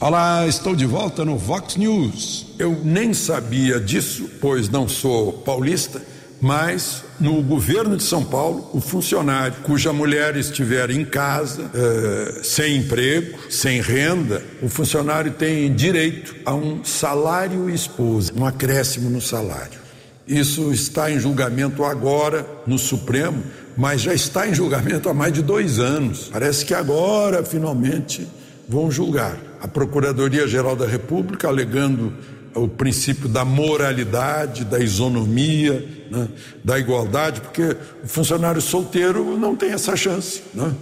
Olá, 0.01 0.45
estou 0.49 0.75
de 0.75 0.87
volta 0.87 1.25
no 1.25 1.37
Vox 1.37 1.77
News. 1.77 2.47
Eu 2.59 2.81
nem 2.83 3.15
sabia 3.15 3.79
disso, 3.79 4.29
pois 4.41 4.69
não 4.69 4.89
sou 4.89 5.33
paulista, 5.33 6.03
mas 6.45 7.03
no 7.19 7.41
governo 7.43 7.97
de 7.97 8.03
São 8.03 8.23
Paulo, 8.23 8.69
o 8.75 8.79
funcionário 8.79 9.55
cuja 9.63 9.95
mulher 9.95 10.37
estiver 10.37 10.91
em 10.91 11.03
casa, 11.03 11.71
eh, 11.75 12.41
sem 12.43 12.77
emprego, 12.77 13.39
sem 13.49 13.81
renda, 13.81 14.43
o 14.61 14.69
funcionário 14.69 15.33
tem 15.33 15.75
direito 15.75 16.37
a 16.45 16.55
um 16.55 16.85
salário 16.85 17.71
esposa, 17.71 18.31
um 18.37 18.45
acréscimo 18.45 19.09
no 19.09 19.23
salário. 19.23 19.81
Isso 20.29 20.71
está 20.71 21.11
em 21.11 21.19
julgamento 21.19 21.83
agora 21.83 22.47
no 22.67 22.79
Supremo, 22.79 23.43
mas 23.75 24.03
já 24.03 24.13
está 24.13 24.47
em 24.47 24.53
julgamento 24.53 25.09
há 25.09 25.15
mais 25.15 25.33
de 25.33 25.41
dois 25.41 25.79
anos. 25.79 26.29
Parece 26.31 26.67
que 26.67 26.75
agora, 26.75 27.43
finalmente, 27.43 28.29
vão 28.69 28.91
julgar. 28.91 29.39
A 29.63 29.67
Procuradoria-Geral 29.67 30.77
da 30.77 30.87
República 30.87 31.49
alegando 31.49 32.13
o 32.55 32.69
princípio 32.69 33.29
da 33.29 33.45
moralidade, 33.45 34.65
da 34.65 34.79
isonomia, 34.79 35.85
né, 36.11 36.29
da 36.63 36.79
igualdade, 36.79 37.41
porque 37.41 37.77
o 38.03 38.09
funcionário 38.09 38.61
solteiro 38.61 39.37
não 39.39 39.57
tem 39.57 39.71
essa 39.73 39.97
chance. 39.97 40.43
Né? 40.55 40.73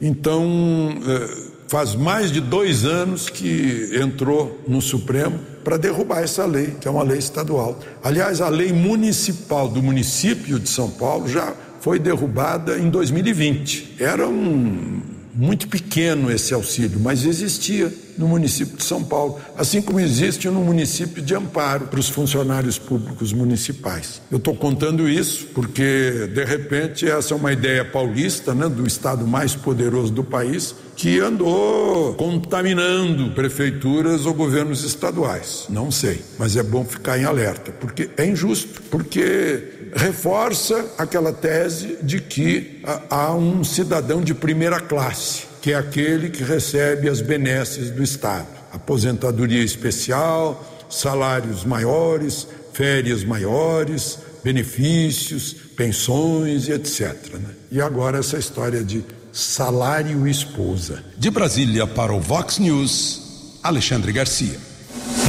Então, 0.00 0.94
eh, 1.06 1.52
faz 1.68 1.94
mais 1.94 2.30
de 2.32 2.40
dois 2.40 2.84
anos 2.84 3.30
que 3.30 3.90
entrou 3.94 4.60
no 4.66 4.82
Supremo 4.82 5.38
para 5.64 5.76
derrubar 5.76 6.22
essa 6.22 6.44
lei, 6.44 6.74
que 6.80 6.88
é 6.88 6.90
uma 6.90 7.04
lei 7.04 7.18
estadual. 7.18 7.78
Aliás, 8.02 8.40
a 8.40 8.48
lei 8.48 8.72
municipal 8.72 9.68
do 9.68 9.82
município 9.82 10.58
de 10.58 10.68
São 10.68 10.90
Paulo 10.90 11.28
já 11.28 11.54
foi 11.80 11.98
derrubada 11.98 12.78
em 12.78 12.90
2020. 12.90 13.94
Era 13.98 14.28
um 14.28 15.00
muito 15.34 15.66
pequeno 15.68 16.30
esse 16.30 16.52
auxílio, 16.52 17.00
mas 17.00 17.24
existia 17.24 17.92
no 18.16 18.28
município 18.28 18.76
de 18.76 18.84
São 18.84 19.02
Paulo, 19.02 19.40
assim 19.56 19.80
como 19.80 20.00
existe 20.00 20.48
no 20.48 20.60
município 20.60 21.22
de 21.22 21.34
Amparo 21.34 21.86
para 21.86 22.00
os 22.00 22.08
funcionários 22.08 22.78
públicos 22.78 23.32
municipais. 23.32 24.20
Eu 24.30 24.38
estou 24.38 24.54
contando 24.54 25.08
isso 25.08 25.46
porque, 25.54 26.28
de 26.34 26.44
repente, 26.44 27.08
essa 27.08 27.34
é 27.34 27.36
uma 27.36 27.52
ideia 27.52 27.84
paulista, 27.84 28.54
né, 28.54 28.68
do 28.68 28.86
estado 28.86 29.26
mais 29.26 29.54
poderoso 29.54 30.12
do 30.12 30.24
país, 30.24 30.74
que 30.96 31.18
andou 31.20 32.14
contaminando 32.14 33.30
prefeituras 33.30 34.26
ou 34.26 34.34
governos 34.34 34.84
estaduais. 34.84 35.64
Não 35.68 35.90
sei, 35.90 36.22
mas 36.38 36.56
é 36.56 36.62
bom 36.62 36.84
ficar 36.84 37.18
em 37.18 37.24
alerta, 37.24 37.72
porque 37.72 38.10
é 38.16 38.26
injusto, 38.26 38.82
porque 38.90 39.90
reforça 39.94 40.86
aquela 40.96 41.32
tese 41.32 41.98
de 42.02 42.20
que 42.20 42.80
há 43.10 43.34
um 43.34 43.62
cidadão 43.64 44.22
de 44.22 44.34
primeira 44.34 44.80
classe, 44.80 45.44
que 45.62 45.72
é 45.72 45.76
aquele 45.76 46.28
que 46.28 46.42
recebe 46.42 47.08
as 47.08 47.20
benesses 47.20 47.88
do 47.88 48.02
Estado, 48.02 48.48
aposentadoria 48.72 49.62
especial, 49.62 50.84
salários 50.90 51.64
maiores, 51.64 52.48
férias 52.72 53.22
maiores, 53.22 54.18
benefícios, 54.42 55.54
pensões 55.76 56.66
e 56.66 56.72
etc. 56.72 57.14
Né? 57.34 57.50
E 57.70 57.80
agora 57.80 58.18
essa 58.18 58.36
história 58.36 58.82
de 58.82 59.04
salário 59.32 60.26
esposa. 60.26 61.04
De 61.16 61.30
Brasília 61.30 61.86
para 61.86 62.12
o 62.12 62.20
Vox 62.20 62.58
News, 62.58 63.60
Alexandre 63.62 64.10
Garcia. 64.10 64.58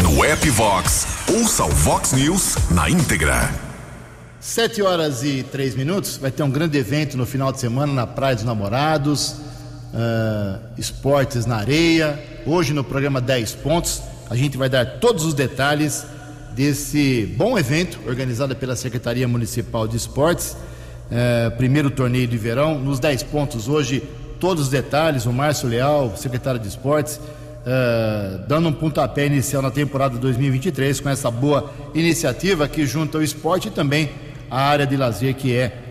No 0.01 0.25
app 0.25 0.49
Vox, 0.49 1.05
ouça 1.31 1.63
o 1.63 1.69
Vox 1.69 2.11
News 2.11 2.55
na 2.71 2.89
íntegra. 2.89 3.53
Sete 4.39 4.81
horas 4.81 5.23
e 5.23 5.43
três 5.43 5.75
minutos. 5.75 6.17
Vai 6.17 6.31
ter 6.31 6.41
um 6.41 6.49
grande 6.49 6.75
evento 6.77 7.15
no 7.15 7.25
final 7.25 7.51
de 7.51 7.59
semana 7.59 7.93
na 7.93 8.07
Praia 8.07 8.35
dos 8.35 8.43
Namorados. 8.43 9.42
Uh, 9.93 10.59
esportes 10.75 11.45
na 11.45 11.57
areia. 11.57 12.19
Hoje 12.47 12.73
no 12.73 12.83
programa 12.83 13.21
10 13.21 13.53
Pontos, 13.55 14.01
a 14.27 14.35
gente 14.35 14.57
vai 14.57 14.67
dar 14.67 14.97
todos 14.99 15.23
os 15.23 15.35
detalhes 15.35 16.03
desse 16.55 17.31
bom 17.37 17.59
evento 17.59 17.99
organizado 18.07 18.55
pela 18.55 18.75
Secretaria 18.75 19.27
Municipal 19.27 19.87
de 19.87 19.95
Esportes. 19.95 20.57
Uh, 21.11 21.55
primeiro 21.57 21.91
torneio 21.91 22.27
de 22.27 22.37
verão. 22.37 22.79
Nos 22.79 22.99
10 22.99 23.21
pontos 23.23 23.67
hoje, 23.67 24.01
todos 24.39 24.63
os 24.63 24.69
detalhes, 24.69 25.25
o 25.27 25.31
Márcio 25.31 25.69
Leal, 25.69 26.17
secretário 26.17 26.59
de 26.59 26.67
Esportes, 26.67 27.17
uh, 27.17 28.47
dando 28.47 28.69
um 28.69 28.73
pontapé 28.73 29.27
inicial 29.27 29.61
na 29.61 29.69
temporada 29.69 30.17
2023 30.17 30.99
com 30.99 31.09
essa 31.09 31.29
boa 31.29 31.71
iniciativa 31.93 32.67
que 32.67 32.85
junta 32.85 33.19
o 33.19 33.23
esporte 33.23 33.67
e 33.67 33.71
também 33.71 34.09
a 34.49 34.59
área 34.59 34.87
de 34.87 34.97
lazer 34.97 35.35
que 35.35 35.55
é 35.55 35.82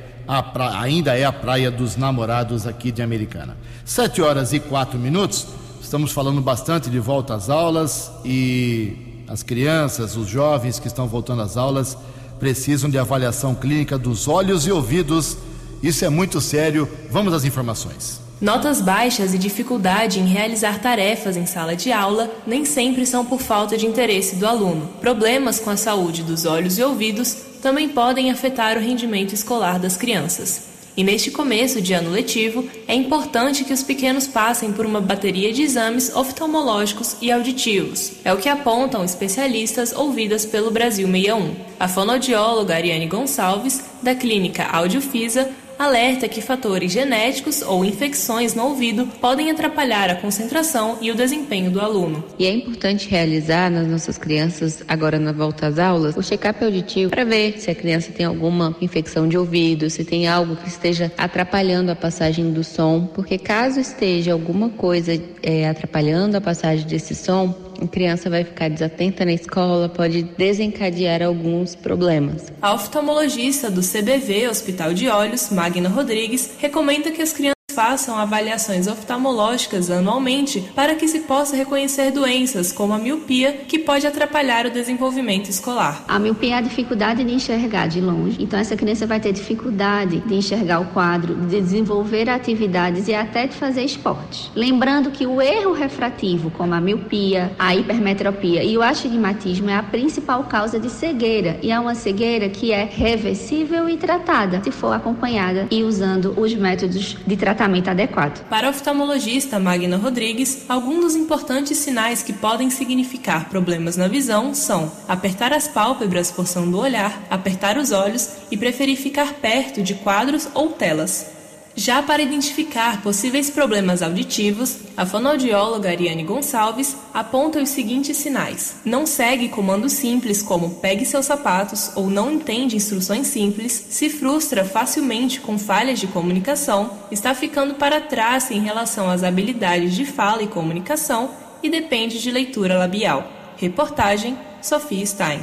pra... 0.53 0.81
ainda 0.81 1.17
é 1.17 1.25
a 1.25 1.33
praia 1.33 1.71
dos 1.71 1.97
namorados 1.97 2.67
aqui 2.67 2.93
de 2.93 3.03
Americana. 3.03 3.57
Sete 3.85 4.23
horas 4.23 4.53
e 4.53 4.61
quatro 4.61 4.99
minutos. 4.99 5.47
Estamos 5.83 6.13
falando 6.13 6.41
bastante 6.41 6.89
de 6.89 6.99
volta 6.99 7.35
às 7.35 7.51
aulas 7.51 8.11
e 8.25 9.25
as 9.29 9.43
crianças, 9.43 10.17
os 10.17 10.29
jovens 10.29 10.79
que 10.79 10.87
estão 10.87 11.07
voltando 11.07 11.43
às 11.43 11.57
aulas 11.57 11.97
precisam 12.39 12.91
de 12.91 12.99
avaliação 12.99 13.55
clínica 13.55 13.97
dos 13.97 14.27
olhos 14.27 14.67
e 14.67 14.73
ouvidos. 14.73 15.37
Isso 15.83 16.05
é 16.05 16.09
muito 16.09 16.41
sério. 16.41 16.89
Vamos 17.11 17.33
às 17.33 17.45
informações. 17.45 18.21
Notas 18.41 18.81
baixas 18.81 19.33
e 19.33 19.39
dificuldade 19.39 20.19
em 20.19 20.27
realizar 20.27 20.81
tarefas 20.81 21.37
em 21.37 21.47
sala 21.47 21.77
de 21.77 21.93
aula 21.93 22.29
nem 22.45 22.65
sempre 22.65 23.07
são 23.07 23.25
por 23.25 23.41
falta 23.41 23.77
de 23.77 23.87
interesse 23.87 24.35
do 24.35 24.47
aluno. 24.47 24.89
Problemas 25.01 25.61
com 25.61 25.71
a 25.71 25.77
saúde 25.77 26.25
dos 26.25 26.45
olhos 26.45 26.77
e 26.77 26.83
ouvidos 26.83 27.52
também 27.63 27.89
podem 27.89 28.31
afetar 28.31 28.77
o 28.77 28.81
rendimento 28.81 29.33
escolar 29.33 29.79
das 29.79 29.97
crianças. 29.97 30.73
E 30.95 31.03
neste 31.03 31.31
começo 31.31 31.81
de 31.81 31.95
ano 31.95 32.11
letivo, 32.11 32.69
é 32.87 32.95
importante 32.95 33.65
que 33.65 33.73
os 33.73 33.83
pequenos 33.83 34.27
passem 34.27 34.73
por 34.73 34.85
uma 34.85 35.01
bateria 35.01 35.51
de 35.51 35.63
exames 35.63 36.15
oftalmológicos 36.15 37.17
e 37.23 37.33
auditivos. 37.33 38.13
É 38.23 38.33
o 38.35 38.37
que 38.37 38.49
apontam 38.49 39.03
especialistas 39.03 39.93
ouvidas 39.93 40.45
pelo 40.45 40.71
Brasil 40.71 41.07
61. 41.07 41.55
A 41.81 41.89
fonoaudióloga 41.89 42.75
Ariane 42.75 43.07
Gonçalves, 43.07 43.83
da 44.03 44.15
clínica 44.15 44.65
Audiofisa, 44.65 45.51
alerta 45.79 46.29
que 46.29 46.41
fatores 46.41 46.93
genéticos 46.93 47.63
ou 47.63 47.85
infecções 47.85 48.55
no 48.55 48.65
ouvido 48.65 49.07
podem 49.21 49.51
atrapalhar 49.51 50.11
a 50.11 50.15
concentração 50.15 50.99
e 51.01 51.11
o 51.11 51.15
desempenho 51.15 51.71
do 51.71 51.81
aluno. 51.81 52.25
E 52.39 52.47
é 52.47 52.53
importante 52.53 53.09
realizar 53.09 53.71
nas 53.71 53.87
nossas 53.87 54.19
crianças, 54.19 54.83
agora 54.87 55.19
na 55.19 55.33
volta 55.33 55.67
às 55.67 55.79
aulas, 55.79 56.17
o 56.17 56.23
check-up 56.23 56.63
auditivo 56.65 57.11
para 57.11 57.25
ver 57.25 57.59
se 57.59 57.71
a 57.71 57.75
criança 57.75 58.13
tem 58.13 58.27
alguma 58.27 58.77
infecção 58.81 59.29
de 59.29 59.37
ouvido, 59.37 59.91
se 59.91 60.05
tem 60.05 60.27
algo 60.27 60.57
que 60.57 60.69
esteja 60.69 61.13
atrapalhando 61.17 61.91
a 61.91 61.97
passagem 61.97 62.53
do 62.53 62.65
som, 62.65 63.07
porque 63.07 63.39
caso 63.39 63.81
esteja 63.81 64.33
alguma 64.33 64.71
coisa 64.71 65.21
é, 65.43 65.69
atrapalhando 65.69 66.37
a 66.37 66.41
passagem 66.41 66.87
desse 66.87 67.15
som, 67.15 67.55
a 67.83 67.87
criança 67.89 68.31
vai 68.31 68.45
ficar 68.45 68.71
desatenta 68.71 69.25
na 69.25 69.33
escola, 69.33 69.89
pode 69.89 70.23
desencadear 70.23 71.23
alguns 71.23 71.75
problemas. 71.75 72.53
A 72.61 72.75
oftalmologista 72.75 73.71
do 73.71 73.81
CBV 73.81 74.49
Hospital 74.49 74.95
de 74.95 75.09
Olhos, 75.09 75.51
Magna 75.63 75.89
Rodrigues, 75.89 76.51
recomenda 76.59 77.13
que 77.13 77.23
as 77.23 77.33
crianças 77.33 77.62
façam 77.73 78.17
avaliações 78.17 78.87
oftalmológicas 78.87 79.91
anualmente 79.91 80.61
para 80.75 80.95
que 80.95 81.09
se 81.09 81.21
possa 81.21 81.57
reconhecer 81.57 82.11
doenças 82.11 82.71
como 82.71 82.93
a 82.93 82.99
miopia, 82.99 83.53
que 83.67 83.79
pode 83.79 84.07
atrapalhar 84.07 84.67
o 84.67 84.71
desenvolvimento 84.71 85.49
escolar. 85.49 86.05
A 86.07 86.19
miopia 86.19 86.55
é 86.55 86.59
a 86.59 86.61
dificuldade 86.61 87.25
de 87.25 87.33
enxergar 87.33 87.87
de 87.87 88.01
longe, 88.01 88.37
então 88.41 88.59
essa 88.59 88.77
criança 88.77 89.07
vai 89.07 89.19
ter 89.21 89.33
dificuldade 89.33 90.21
de 90.21 90.35
enxergar 90.35 90.81
o 90.81 90.87
quadro, 90.87 91.35
de 91.35 91.61
desenvolver 91.61 92.29
atividades 92.29 93.09
e 93.09 93.15
até 93.15 93.47
de 93.47 93.55
fazer 93.55 93.83
esportes. 93.83 94.51
Lembrando 94.55 95.11
que 95.11 95.27
o 95.27 95.41
erro 95.41 95.73
refrativo, 95.73 96.51
como 96.51 96.75
a 96.75 96.81
miopia, 96.81 97.53
a 97.59 97.75
hipermetropia 97.75 98.63
e 98.63 98.77
o 98.77 98.83
astigmatismo 98.83 99.71
é 99.71 99.77
a 99.77 99.83
principal 99.83 100.45
causa 100.45 100.79
de 100.79 100.91
cegueira 100.91 101.59
e 101.63 101.71
é 101.71 101.81
uma 101.81 101.95
cegueira 101.95 102.49
que 102.49 102.73
é 102.73 102.85
reversível 102.85 103.89
e 103.89 103.97
tratada 103.97 104.63
se 104.63 104.71
for 104.71 104.93
acompanhada 104.93 105.67
e 105.71 105.83
usando 105.83 106.35
os 106.39 106.55
métodos 106.55 107.17
de 107.27 107.37
tratamento 107.37 107.62
tratamento 107.63 107.89
adequado. 107.89 108.45
Para 108.49 108.67
o 108.67 108.71
oftalmologista 108.71 109.59
Magna 109.59 109.97
Rodrigues, 109.97 110.65
alguns 110.69 111.01
dos 111.01 111.17
importantes 111.17 111.79
sinais 111.79 112.23
que 112.23 112.33
podem 112.33 112.71
significar 112.71 113.49
problemas 113.49 113.97
na 113.97 114.09
visão 114.09 114.53
são 114.53 114.91
apertar 115.07 115.53
as 115.53 115.69
pálpebras 115.69 116.31
forçando 116.31 116.77
o 116.77 116.81
olhar, 116.81 117.23
apertar 117.31 117.79
os 117.79 117.93
olhos 117.93 118.31
e 118.51 118.57
preferir 118.57 118.97
ficar 118.97 119.35
perto 119.35 119.81
de 119.81 119.95
quadros 119.95 120.49
ou 120.55 120.71
telas. 120.71 121.42
Já 121.75 122.03
para 122.03 122.23
identificar 122.23 123.01
possíveis 123.03 123.49
problemas 123.49 124.03
auditivos, 124.03 124.77
a 124.95 125.07
fonoaudióloga 125.07 125.89
Ariane 125.89 126.23
Gonçalves 126.23 126.97
aponta 127.15 127.63
os 127.63 127.71
seguintes 127.71 128.17
sinais: 128.19 128.77
não 128.85 129.07
segue 129.07 129.49
comandos 129.49 129.93
simples 129.93 130.43
como 130.43 130.75
pegue 130.77 131.07
seus 131.07 131.27
sapatos 131.27 131.93
ou 131.95 132.11
não 132.11 132.31
entende 132.31 132.77
instruções 132.77 133.27
simples, 133.27 133.87
se 133.89 134.11
frustra 134.11 134.65
facilmente 134.65 135.41
com 135.41 135.59
falhas 135.59 135.99
de 135.99 136.07
comunicação, 136.07 136.91
está 137.11 137.35
ficando 137.35 137.75
para 137.75 138.01
trás 138.01 138.51
em 138.51 138.61
relação 138.61 139.11
às 139.11 139.23
habilidades 139.23 139.95
de 139.95 140.05
fala 140.05 140.43
e 140.43 140.49
comunicação 140.49 141.31
e 141.63 141.71
depende 141.71 142.21
de 142.21 142.31
leitura 142.31 142.77
labial. 142.77 143.31
Reportagem 143.57 144.37
Sofia 144.61 145.07
Stein. 145.07 145.41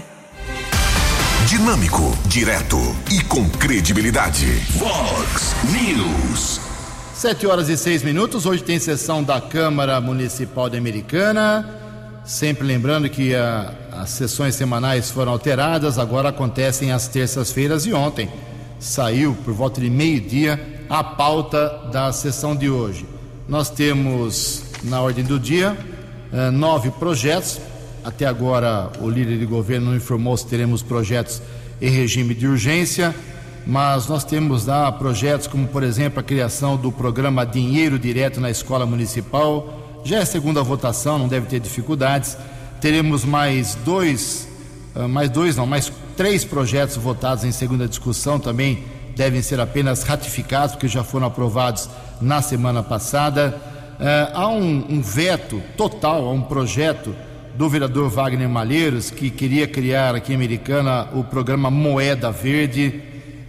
Dinâmico, 1.49 2.15
direto 2.27 2.77
e 3.11 3.23
com 3.23 3.49
credibilidade. 3.49 4.45
Vox 4.77 5.55
News. 5.71 6.61
Sete 7.15 7.47
horas 7.47 7.69
e 7.69 7.75
seis 7.75 8.03
minutos. 8.03 8.45
Hoje 8.45 8.61
tem 8.61 8.77
sessão 8.77 9.23
da 9.23 9.41
Câmara 9.41 9.99
Municipal 9.99 10.69
de 10.69 10.77
Americana. 10.77 11.67
Sempre 12.23 12.67
lembrando 12.67 13.09
que 13.09 13.33
a, 13.33 13.73
as 13.91 14.11
sessões 14.11 14.53
semanais 14.53 15.09
foram 15.09 15.31
alteradas, 15.31 15.97
agora 15.97 16.29
acontecem 16.29 16.91
às 16.91 17.07
terças-feiras 17.07 17.87
e 17.87 17.93
ontem 17.93 18.29
saiu 18.79 19.35
por 19.43 19.51
volta 19.51 19.81
de 19.81 19.89
meio-dia 19.89 20.83
a 20.87 21.03
pauta 21.03 21.67
da 21.91 22.13
sessão 22.13 22.55
de 22.55 22.69
hoje. 22.69 23.07
Nós 23.47 23.71
temos 23.71 24.65
na 24.83 25.01
ordem 25.01 25.25
do 25.25 25.39
dia 25.39 25.75
eh, 26.31 26.51
nove 26.51 26.91
projetos 26.91 27.59
até 28.09 28.25
agora, 28.25 28.91
o 28.99 29.07
líder 29.07 29.37
de 29.37 29.45
governo 29.45 29.91
não 29.91 29.95
informou 29.95 30.35
se 30.35 30.45
teremos 30.47 30.81
projetos 30.81 31.39
em 31.79 31.91
regime 31.91 32.33
de 32.33 32.47
urgência, 32.47 33.13
mas 33.67 34.07
nós 34.07 34.23
temos 34.23 34.65
lá 34.65 34.91
projetos 34.91 35.45
como, 35.45 35.67
por 35.67 35.83
exemplo, 35.83 36.19
a 36.19 36.23
criação 36.23 36.75
do 36.75 36.91
programa 36.91 37.45
Dinheiro 37.45 37.99
Direto 37.99 38.41
na 38.41 38.49
Escola 38.49 38.83
Municipal. 38.83 40.01
Já 40.03 40.17
é 40.17 40.25
segunda 40.25 40.63
votação, 40.63 41.19
não 41.19 41.27
deve 41.27 41.45
ter 41.45 41.59
dificuldades. 41.59 42.35
Teremos 42.81 43.23
mais 43.23 43.75
dois, 43.75 44.47
ah, 44.95 45.07
mais 45.07 45.29
dois, 45.29 45.55
não, 45.55 45.67
mais 45.67 45.91
três 46.17 46.43
projetos 46.43 46.97
votados 46.97 47.43
em 47.43 47.51
segunda 47.51 47.87
discussão 47.87 48.39
também 48.39 48.83
devem 49.15 49.43
ser 49.43 49.59
apenas 49.59 50.01
ratificados, 50.01 50.73
porque 50.73 50.87
já 50.87 51.03
foram 51.03 51.27
aprovados 51.27 51.87
na 52.19 52.41
semana 52.41 52.81
passada. 52.81 53.55
Uh, 53.99 54.31
há 54.33 54.47
um, 54.47 54.85
um 54.89 55.01
veto 55.01 55.61
total 55.75 56.25
a 56.25 56.31
um 56.31 56.41
projeto 56.41 57.13
do 57.59 57.67
vereador 57.67 58.09
Wagner 58.09 58.47
Malheiros, 58.47 59.11
que 59.11 59.29
queria 59.29 59.67
criar 59.67 60.15
aqui 60.15 60.31
em 60.31 60.35
Americana 60.35 61.09
o 61.13 61.25
programa 61.25 61.69
Moeda 61.69 62.31
Verde. 62.31 63.01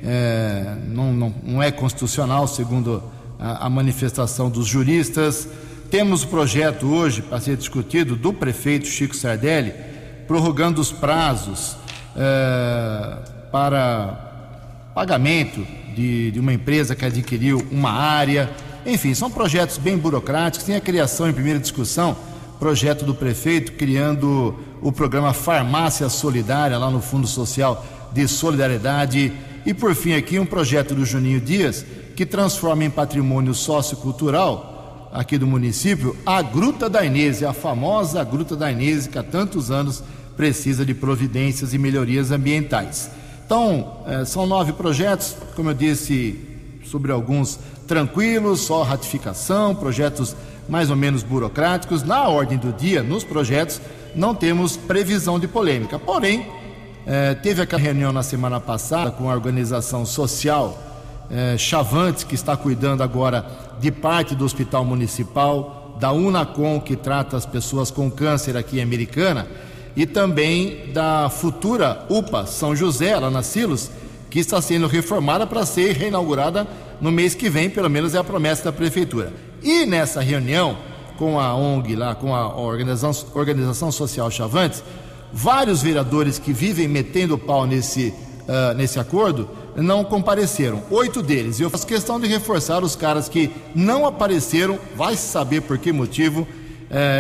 É, 0.02 0.78
não, 0.88 1.12
não, 1.12 1.34
não, 1.44 1.62
é 1.62 1.70
constitucional, 1.70 2.48
segundo 2.48 3.04
a, 3.38 3.66
a, 3.66 3.70
manifestação 3.70 4.50
dos 4.50 4.66
juristas. 4.66 5.48
Temos 5.92 6.24
o 6.24 6.26
projeto 6.26 6.92
hoje 6.92 7.22
para 7.22 7.38
ser 7.38 7.56
discutido 7.56 8.16
do 8.16 8.32
prefeito 8.32 8.88
Chico 8.88 9.14
Sardelli, 9.14 9.72
prorrogando 10.26 10.80
os 10.80 10.90
prazos 10.90 11.76
é, 12.16 13.16
para 13.52 14.90
pagamento 14.92 15.64
de, 15.94 16.32
de 16.32 16.40
uma 16.40 16.52
empresa 16.52 16.96
que 16.96 17.04
adquiriu 17.04 17.64
uma 17.70 17.92
área. 17.92 18.50
Enfim, 18.84 19.14
são 19.14 19.30
projetos 19.30 19.78
bem 19.78 19.96
burocráticos. 19.96 20.66
Tem 20.66 20.74
a 20.74 20.80
criação 20.80 21.30
em 21.30 21.32
primeira 21.32 21.60
discussão 21.60 22.16
projeto 22.60 23.06
do 23.06 23.14
prefeito 23.14 23.72
criando 23.72 24.54
o 24.82 24.92
programa 24.92 25.32
Farmácia 25.32 26.06
Solidária 26.10 26.76
lá 26.76 26.90
no 26.90 27.00
Fundo 27.00 27.26
Social 27.26 27.82
de 28.12 28.28
Solidariedade 28.28 29.32
e 29.64 29.72
por 29.72 29.94
fim 29.94 30.12
aqui 30.12 30.38
um 30.38 30.44
projeto 30.44 30.94
do 30.94 31.06
Juninho 31.06 31.40
Dias 31.40 31.86
que 32.14 32.26
transforma 32.26 32.84
em 32.84 32.90
patrimônio 32.90 33.54
sociocultural 33.54 35.08
aqui 35.10 35.38
do 35.38 35.46
município 35.46 36.14
a 36.26 36.42
Gruta 36.42 36.90
da 36.90 37.02
Inês, 37.02 37.42
a 37.42 37.54
famosa 37.54 38.22
Gruta 38.22 38.54
da 38.54 38.70
Inês 38.70 39.06
que 39.06 39.18
há 39.18 39.22
tantos 39.22 39.70
anos 39.70 40.04
precisa 40.36 40.84
de 40.84 40.92
providências 40.92 41.72
e 41.72 41.78
melhorias 41.78 42.30
ambientais. 42.30 43.10
Então, 43.46 44.02
eh, 44.06 44.24
são 44.26 44.46
nove 44.46 44.74
projetos, 44.74 45.34
como 45.56 45.70
eu 45.70 45.74
disse, 45.74 46.38
sobre 46.84 47.11
alguns 47.11 47.58
tranquilos, 47.86 48.61
só 48.61 48.82
ratificação, 48.82 49.74
projetos 49.74 50.36
mais 50.70 50.88
ou 50.88 50.96
menos 50.96 51.22
burocráticos. 51.22 52.04
Na 52.04 52.28
ordem 52.28 52.56
do 52.56 52.72
dia, 52.72 53.02
nos 53.02 53.24
projetos, 53.24 53.80
não 54.14 54.34
temos 54.34 54.76
previsão 54.76 55.38
de 55.38 55.48
polêmica. 55.48 55.98
Porém, 55.98 56.46
eh, 57.06 57.34
teve 57.34 57.60
aquela 57.60 57.82
reunião 57.82 58.12
na 58.12 58.22
semana 58.22 58.60
passada 58.60 59.10
com 59.10 59.28
a 59.28 59.34
organização 59.34 60.06
social 60.06 60.78
eh, 61.28 61.58
Chavantes, 61.58 62.24
que 62.24 62.36
está 62.36 62.56
cuidando 62.56 63.02
agora 63.02 63.44
de 63.80 63.90
parte 63.90 64.34
do 64.34 64.44
Hospital 64.44 64.84
Municipal, 64.84 65.96
da 65.98 66.12
Unacom, 66.12 66.80
que 66.80 66.96
trata 66.96 67.36
as 67.36 67.44
pessoas 67.44 67.90
com 67.90 68.10
câncer 68.10 68.56
aqui 68.56 68.78
em 68.78 68.82
Americana, 68.82 69.46
e 69.96 70.06
também 70.06 70.92
da 70.92 71.28
futura 71.28 72.06
UPA 72.08 72.46
São 72.46 72.76
José, 72.76 73.18
lá 73.18 73.28
na 73.28 73.42
Silos, 73.42 73.90
que 74.30 74.38
está 74.38 74.62
sendo 74.62 74.86
reformada 74.86 75.46
para 75.46 75.66
ser 75.66 75.96
reinaugurada 75.96 76.66
no 77.00 77.10
mês 77.10 77.34
que 77.34 77.50
vem, 77.50 77.68
pelo 77.68 77.90
menos 77.90 78.14
é 78.14 78.18
a 78.18 78.24
promessa 78.24 78.64
da 78.64 78.72
Prefeitura. 78.72 79.49
E 79.62 79.86
nessa 79.86 80.20
reunião 80.20 80.76
com 81.18 81.38
a 81.38 81.54
ONG 81.54 81.94
lá, 81.94 82.14
com 82.14 82.34
a 82.34 82.56
Organização, 82.56 83.30
Organização 83.34 83.92
Social 83.92 84.30
Chavantes, 84.30 84.82
vários 85.32 85.82
vereadores 85.82 86.38
que 86.38 86.52
vivem 86.52 86.88
metendo 86.88 87.36
pau 87.36 87.66
nesse, 87.66 88.14
uh, 88.48 88.74
nesse 88.74 88.98
acordo 88.98 89.48
não 89.76 90.02
compareceram. 90.02 90.82
Oito 90.90 91.22
deles. 91.22 91.61
E 91.61 91.62
eu 91.62 91.70
faço 91.70 91.86
questão 91.86 92.18
de 92.18 92.26
reforçar 92.26 92.82
os 92.82 92.96
caras 92.96 93.28
que 93.28 93.50
não 93.74 94.06
apareceram, 94.06 94.78
vai 94.96 95.14
saber 95.14 95.61
por 95.61 95.78
que 95.78 95.92
motivo 95.92 96.40
uh, 96.42 96.46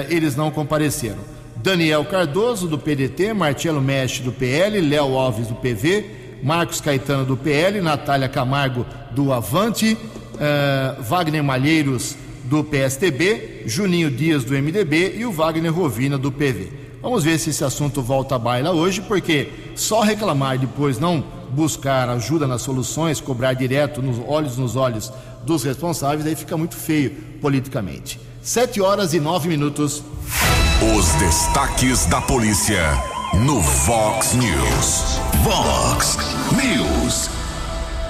eles 0.08 0.34
não 0.34 0.50
compareceram. 0.50 1.18
Daniel 1.56 2.04
Cardoso, 2.06 2.66
do 2.66 2.78
PDT, 2.78 3.34
Marcelo 3.34 3.82
Mestre, 3.82 4.22
do 4.22 4.32
PL, 4.32 4.80
Léo 4.80 5.16
Alves, 5.18 5.46
do 5.46 5.54
PV, 5.54 6.38
Marcos 6.42 6.80
Caetano, 6.80 7.26
do 7.26 7.36
PL, 7.36 7.82
Natália 7.82 8.30
Camargo, 8.30 8.86
do 9.10 9.30
Avante, 9.30 9.92
uh, 9.92 11.02
Wagner 11.02 11.44
Malheiros, 11.44 12.16
do 12.50 12.64
PSTB, 12.64 13.62
Juninho 13.64 14.10
Dias, 14.10 14.42
do 14.42 14.54
MDB 14.54 15.14
e 15.18 15.24
o 15.24 15.30
Wagner 15.30 15.72
Rovina, 15.72 16.18
do 16.18 16.32
PV. 16.32 16.72
Vamos 17.00 17.22
ver 17.22 17.38
se 17.38 17.50
esse 17.50 17.62
assunto 17.62 18.02
volta 18.02 18.34
à 18.34 18.38
baila 18.40 18.72
hoje, 18.72 19.00
porque 19.02 19.52
só 19.76 20.00
reclamar 20.00 20.56
e 20.56 20.58
depois 20.58 20.98
não 20.98 21.22
buscar 21.52 22.08
ajuda 22.08 22.48
nas 22.48 22.62
soluções, 22.62 23.20
cobrar 23.20 23.52
direto 23.52 24.02
nos 24.02 24.18
olhos 24.26 24.56
nos 24.56 24.74
olhos 24.74 25.12
dos 25.44 25.62
responsáveis, 25.62 26.26
aí 26.26 26.34
fica 26.34 26.56
muito 26.56 26.74
feio 26.74 27.12
politicamente. 27.40 28.18
Sete 28.42 28.80
horas 28.80 29.14
e 29.14 29.20
nove 29.20 29.48
minutos. 29.48 30.02
Os 30.96 31.06
destaques 31.20 32.04
da 32.06 32.20
polícia 32.20 32.82
no 33.46 33.60
Vox 33.60 34.34
News. 34.34 35.20
Vox 35.44 36.18
News. 36.60 37.30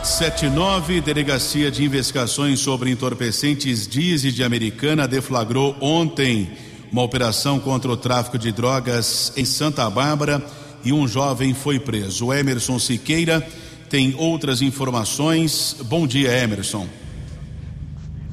79, 0.03 1.03
Delegacia 1.03 1.71
de 1.71 1.85
Investigações 1.85 2.61
sobre 2.61 2.91
Entorpecentes 2.91 3.87
Dize 3.87 4.33
de 4.33 4.43
Americana 4.43 5.07
deflagrou 5.07 5.77
ontem 5.79 6.51
uma 6.91 7.03
operação 7.03 7.61
contra 7.61 7.91
o 7.91 7.97
tráfico 7.97 8.39
de 8.39 8.51
drogas 8.51 9.33
em 9.37 9.45
Santa 9.45 9.89
Bárbara 9.91 10.43
e 10.83 10.91
um 10.93 11.07
jovem 11.07 11.53
foi 11.53 11.79
preso. 11.79 12.27
O 12.27 12.35
Emerson 12.35 12.79
Siqueira 12.79 13.47
tem 13.91 14.15
outras 14.17 14.63
informações. 14.63 15.77
Bom 15.85 16.07
dia, 16.07 16.33
Emerson. 16.33 16.87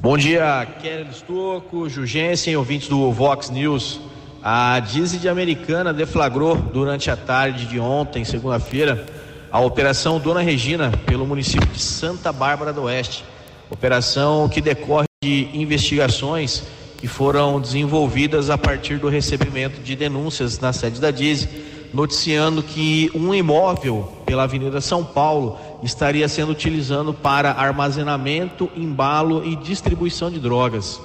Bom 0.00 0.16
dia, 0.16 0.66
Kelly 0.80 1.10
Stocco, 1.12 1.88
Jugensen, 1.88 2.56
ouvintes 2.56 2.88
do 2.88 3.12
Vox 3.12 3.50
News. 3.50 4.00
A 4.42 4.80
Dize 4.80 5.18
de 5.18 5.28
Americana 5.28 5.92
deflagrou 5.92 6.56
durante 6.56 7.10
a 7.10 7.16
tarde 7.16 7.66
de 7.66 7.78
ontem, 7.78 8.24
segunda-feira, 8.24 9.06
a 9.50 9.60
Operação 9.60 10.20
Dona 10.20 10.40
Regina 10.40 10.90
pelo 11.06 11.26
município 11.26 11.68
de 11.68 11.80
Santa 11.80 12.32
Bárbara 12.32 12.72
do 12.72 12.82
Oeste. 12.82 13.24
Operação 13.70 14.48
que 14.48 14.60
decorre 14.60 15.06
de 15.22 15.48
investigações 15.54 16.64
que 16.98 17.06
foram 17.06 17.60
desenvolvidas 17.60 18.50
a 18.50 18.58
partir 18.58 18.98
do 18.98 19.08
recebimento 19.08 19.80
de 19.80 19.96
denúncias 19.96 20.58
na 20.58 20.72
sede 20.72 21.00
da 21.00 21.10
Dize, 21.10 21.48
noticiando 21.94 22.62
que 22.62 23.10
um 23.14 23.34
imóvel 23.34 24.12
pela 24.26 24.42
Avenida 24.42 24.80
São 24.80 25.02
Paulo 25.04 25.56
estaria 25.82 26.28
sendo 26.28 26.52
utilizado 26.52 27.14
para 27.14 27.52
armazenamento, 27.52 28.70
embalo 28.76 29.44
e 29.46 29.56
distribuição 29.56 30.30
de 30.30 30.38
drogas. 30.38 31.00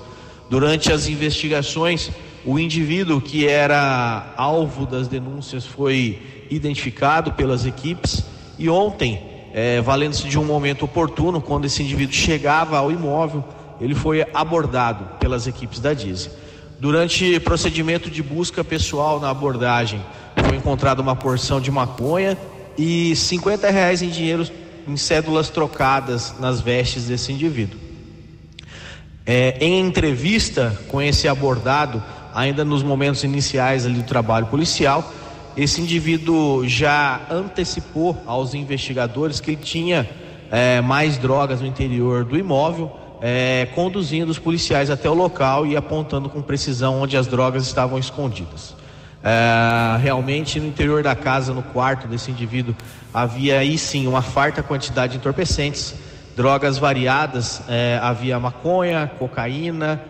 Durante 0.49 0.91
as 0.91 1.07
investigações, 1.07 2.11
o 2.45 2.59
indivíduo 2.59 3.21
que 3.21 3.47
era 3.47 4.33
alvo 4.35 4.85
das 4.85 5.07
denúncias 5.07 5.65
foi 5.65 6.45
identificado 6.49 7.31
pelas 7.31 7.65
equipes 7.65 8.32
e 8.57 8.69
ontem, 8.69 9.21
é, 9.53 9.81
valendo-se 9.81 10.27
de 10.27 10.37
um 10.37 10.45
momento 10.45 10.85
oportuno, 10.85 11.41
quando 11.41 11.65
esse 11.65 11.81
indivíduo 11.81 12.13
chegava 12.13 12.77
ao 12.77 12.91
imóvel, 12.91 13.43
ele 13.79 13.95
foi 13.95 14.25
abordado 14.33 15.05
pelas 15.19 15.47
equipes 15.47 15.79
da 15.79 15.93
DISE. 15.93 16.29
Durante 16.79 17.39
procedimento 17.39 18.09
de 18.09 18.21
busca 18.21 18.63
pessoal 18.63 19.19
na 19.19 19.29
abordagem, 19.29 20.01
foi 20.47 20.57
encontrada 20.57 21.01
uma 21.01 21.15
porção 21.15 21.59
de 21.59 21.71
maconha 21.71 22.37
e 22.77 23.15
50 23.15 23.69
reais 23.69 24.01
em 24.01 24.09
dinheiro 24.09 24.45
em 24.87 24.97
cédulas 24.97 25.49
trocadas 25.49 26.35
nas 26.39 26.59
vestes 26.59 27.05
desse 27.05 27.31
indivíduo. 27.31 27.79
É, 29.25 29.57
em 29.61 29.79
entrevista 29.79 30.77
com 30.89 31.01
esse 31.01 31.27
abordado, 31.27 32.03
ainda 32.33 32.65
nos 32.65 32.83
momentos 32.83 33.23
iniciais 33.23 33.85
ali 33.85 33.95
do 33.95 34.03
trabalho 34.03 34.47
policial, 34.47 35.13
esse 35.55 35.81
indivíduo 35.81 36.67
já 36.67 37.21
antecipou 37.29 38.21
aos 38.25 38.53
investigadores 38.53 39.39
que 39.39 39.51
ele 39.51 39.61
tinha 39.61 40.09
é, 40.51 40.81
mais 40.81 41.17
drogas 41.17 41.61
no 41.61 41.67
interior 41.67 42.25
do 42.25 42.37
imóvel, 42.37 42.91
é, 43.21 43.67
conduzindo 43.75 44.29
os 44.29 44.39
policiais 44.39 44.89
até 44.89 45.09
o 45.09 45.13
local 45.13 45.65
e 45.65 45.77
apontando 45.77 46.27
com 46.27 46.41
precisão 46.41 47.01
onde 47.01 47.15
as 47.15 47.27
drogas 47.27 47.65
estavam 47.65 47.99
escondidas. 47.99 48.75
É, 49.23 49.97
realmente 50.01 50.59
no 50.59 50.67
interior 50.67 51.01
da 51.01 51.15
casa, 51.15 51.53
no 51.53 51.63
quarto 51.63 52.07
desse 52.07 52.31
indivíduo, 52.31 52.75
havia 53.13 53.59
aí 53.59 53.77
sim 53.77 54.07
uma 54.07 54.21
farta 54.21 54.61
quantidade 54.61 55.13
de 55.13 55.19
entorpecentes, 55.19 55.95
drogas 56.35 56.77
variadas, 56.77 57.61
é, 57.69 57.99
havia 58.01 58.39
maconha, 58.39 59.09
cocaína, 59.19 60.01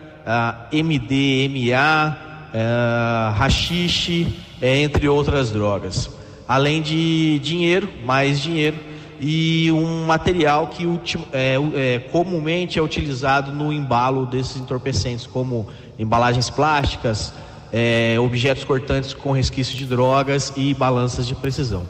MDMA, 0.72 2.16
é, 2.52 3.32
rachixe, 3.36 4.26
entre 4.66 5.08
outras 5.08 5.50
drogas. 5.50 6.08
Além 6.48 6.80
de 6.80 7.38
dinheiro, 7.40 7.88
mais 8.04 8.40
dinheiro 8.40 8.76
e 9.20 9.70
um 9.70 10.06
material 10.06 10.68
que 10.68 10.86
é, 11.32 11.56
é, 11.74 11.98
comumente 12.10 12.78
é 12.78 12.82
utilizado 12.82 13.52
no 13.52 13.72
embalo 13.72 14.24
desses 14.24 14.56
entorpecentes, 14.56 15.26
como 15.26 15.66
embalagens 15.98 16.48
plásticas, 16.48 17.32
é, 17.72 18.16
objetos 18.18 18.64
cortantes 18.64 19.12
com 19.12 19.32
resquício 19.32 19.76
de 19.76 19.84
drogas 19.84 20.52
e 20.56 20.72
balanças 20.72 21.26
de 21.26 21.34
precisão. 21.34 21.84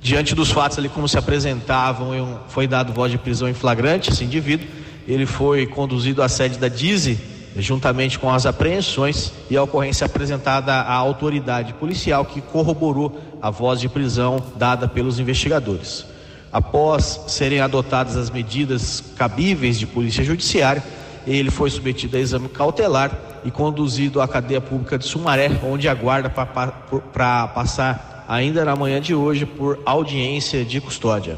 Diante 0.00 0.34
dos 0.34 0.50
fatos 0.50 0.78
ali 0.78 0.88
como 0.88 1.08
se 1.08 1.16
apresentavam, 1.16 2.40
foi 2.48 2.66
dado 2.66 2.92
voz 2.92 3.10
de 3.10 3.18
prisão 3.18 3.48
em 3.48 3.54
flagrante 3.54 4.10
esse 4.10 4.24
indivíduo. 4.24 4.66
Ele 5.06 5.26
foi 5.26 5.66
conduzido 5.66 6.22
à 6.22 6.28
sede 6.28 6.58
da 6.58 6.68
DIZE, 6.68 7.18
juntamente 7.56 8.18
com 8.18 8.30
as 8.30 8.46
apreensões 8.46 9.32
e 9.50 9.56
a 9.56 9.62
ocorrência 9.62 10.04
apresentada 10.04 10.72
à 10.72 10.94
autoridade 10.94 11.74
policial 11.74 12.24
que 12.24 12.40
corroborou 12.40 13.18
a 13.40 13.50
voz 13.50 13.80
de 13.80 13.88
prisão 13.88 14.42
dada 14.56 14.88
pelos 14.88 15.18
investigadores. 15.18 16.06
Após 16.52 17.24
serem 17.28 17.60
adotadas 17.60 18.16
as 18.16 18.30
medidas 18.30 19.02
cabíveis 19.16 19.78
de 19.78 19.86
polícia 19.86 20.22
judiciária, 20.22 20.82
ele 21.26 21.50
foi 21.50 21.70
submetido 21.70 22.16
a 22.16 22.20
exame 22.20 22.48
cautelar 22.48 23.16
e 23.44 23.50
conduzido 23.50 24.20
à 24.20 24.28
cadeia 24.28 24.60
pública 24.60 24.98
de 24.98 25.04
Sumaré, 25.04 25.50
onde 25.64 25.88
aguarda 25.88 26.28
para 26.30 27.48
passar 27.48 28.24
ainda 28.28 28.64
na 28.64 28.76
manhã 28.76 29.00
de 29.00 29.14
hoje 29.14 29.46
por 29.46 29.80
audiência 29.84 30.64
de 30.64 30.80
custódia. 30.80 31.36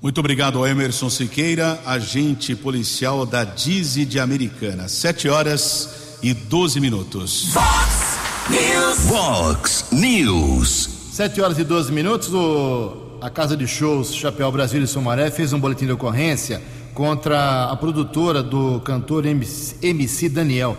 Muito 0.00 0.20
obrigado 0.20 0.58
ao 0.58 0.66
Emerson 0.66 1.10
Siqueira, 1.10 1.80
agente 1.84 2.54
policial 2.54 3.26
da 3.26 3.42
Dize 3.42 4.04
de 4.04 4.20
Americana. 4.20 4.86
Sete 4.86 5.28
horas 5.28 6.18
e 6.22 6.32
12 6.32 6.78
minutos. 6.78 7.52
Fox 7.52 8.16
News. 8.48 8.98
Fox 9.08 9.84
News. 9.90 10.88
Sete 11.10 11.40
horas 11.40 11.58
e 11.58 11.64
12 11.64 11.90
minutos. 11.90 12.32
O, 12.32 13.18
a 13.20 13.28
Casa 13.28 13.56
de 13.56 13.66
Shows 13.66 14.14
Chapéu 14.14 14.52
Brasil 14.52 14.80
e 14.80 14.86
Sumaré 14.86 15.32
fez 15.32 15.52
um 15.52 15.58
boletim 15.58 15.86
de 15.86 15.92
ocorrência 15.92 16.62
contra 16.94 17.64
a 17.64 17.74
produtora 17.74 18.40
do 18.40 18.78
cantor 18.82 19.26
MC, 19.26 19.78
MC 19.82 20.28
Daniel. 20.28 20.76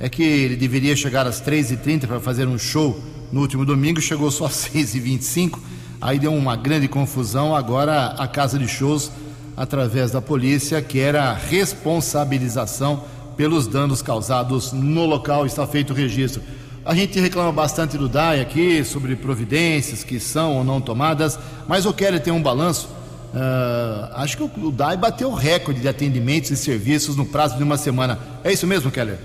É 0.00 0.08
que 0.08 0.22
ele 0.22 0.56
deveria 0.56 0.96
chegar 0.96 1.26
às 1.26 1.38
3h30 1.42 2.06
para 2.06 2.18
fazer 2.18 2.48
um 2.48 2.58
show 2.58 2.98
no 3.30 3.42
último 3.42 3.66
domingo, 3.66 4.00
chegou 4.00 4.30
só 4.30 4.46
às 4.46 4.70
6h25 4.70 5.73
Aí 6.00 6.18
deu 6.18 6.34
uma 6.34 6.56
grande 6.56 6.88
confusão. 6.88 7.54
Agora 7.54 8.08
a 8.18 8.26
casa 8.26 8.58
de 8.58 8.68
shows, 8.68 9.10
através 9.56 10.10
da 10.10 10.20
polícia, 10.20 10.80
quer 10.82 11.16
a 11.16 11.32
responsabilização 11.32 13.04
pelos 13.36 13.66
danos 13.66 14.02
causados 14.02 14.72
no 14.72 15.06
local. 15.06 15.46
Está 15.46 15.66
feito 15.66 15.92
o 15.92 15.96
registro. 15.96 16.42
A 16.84 16.94
gente 16.94 17.18
reclama 17.18 17.50
bastante 17.50 17.96
do 17.96 18.08
DAI 18.08 18.40
aqui 18.40 18.84
sobre 18.84 19.16
providências 19.16 20.04
que 20.04 20.20
são 20.20 20.58
ou 20.58 20.64
não 20.64 20.82
tomadas, 20.82 21.38
mas 21.66 21.86
o 21.86 21.94
Kelly 21.94 22.20
tem 22.20 22.32
um 22.32 22.42
balanço. 22.42 22.88
Uh, 23.34 24.12
acho 24.16 24.36
que 24.36 24.42
o, 24.42 24.70
DAI 24.70 24.96
bateu 24.96 25.30
o 25.30 25.34
recorde 25.34 25.80
de 25.80 25.88
atendimentos 25.88 26.50
e 26.50 26.56
serviços 26.56 27.16
no 27.16 27.24
prazo 27.24 27.56
de 27.56 27.62
uma 27.62 27.78
semana. 27.78 28.18
É 28.44 28.52
isso 28.52 28.66
mesmo, 28.66 28.90
Keller? 28.90 29.18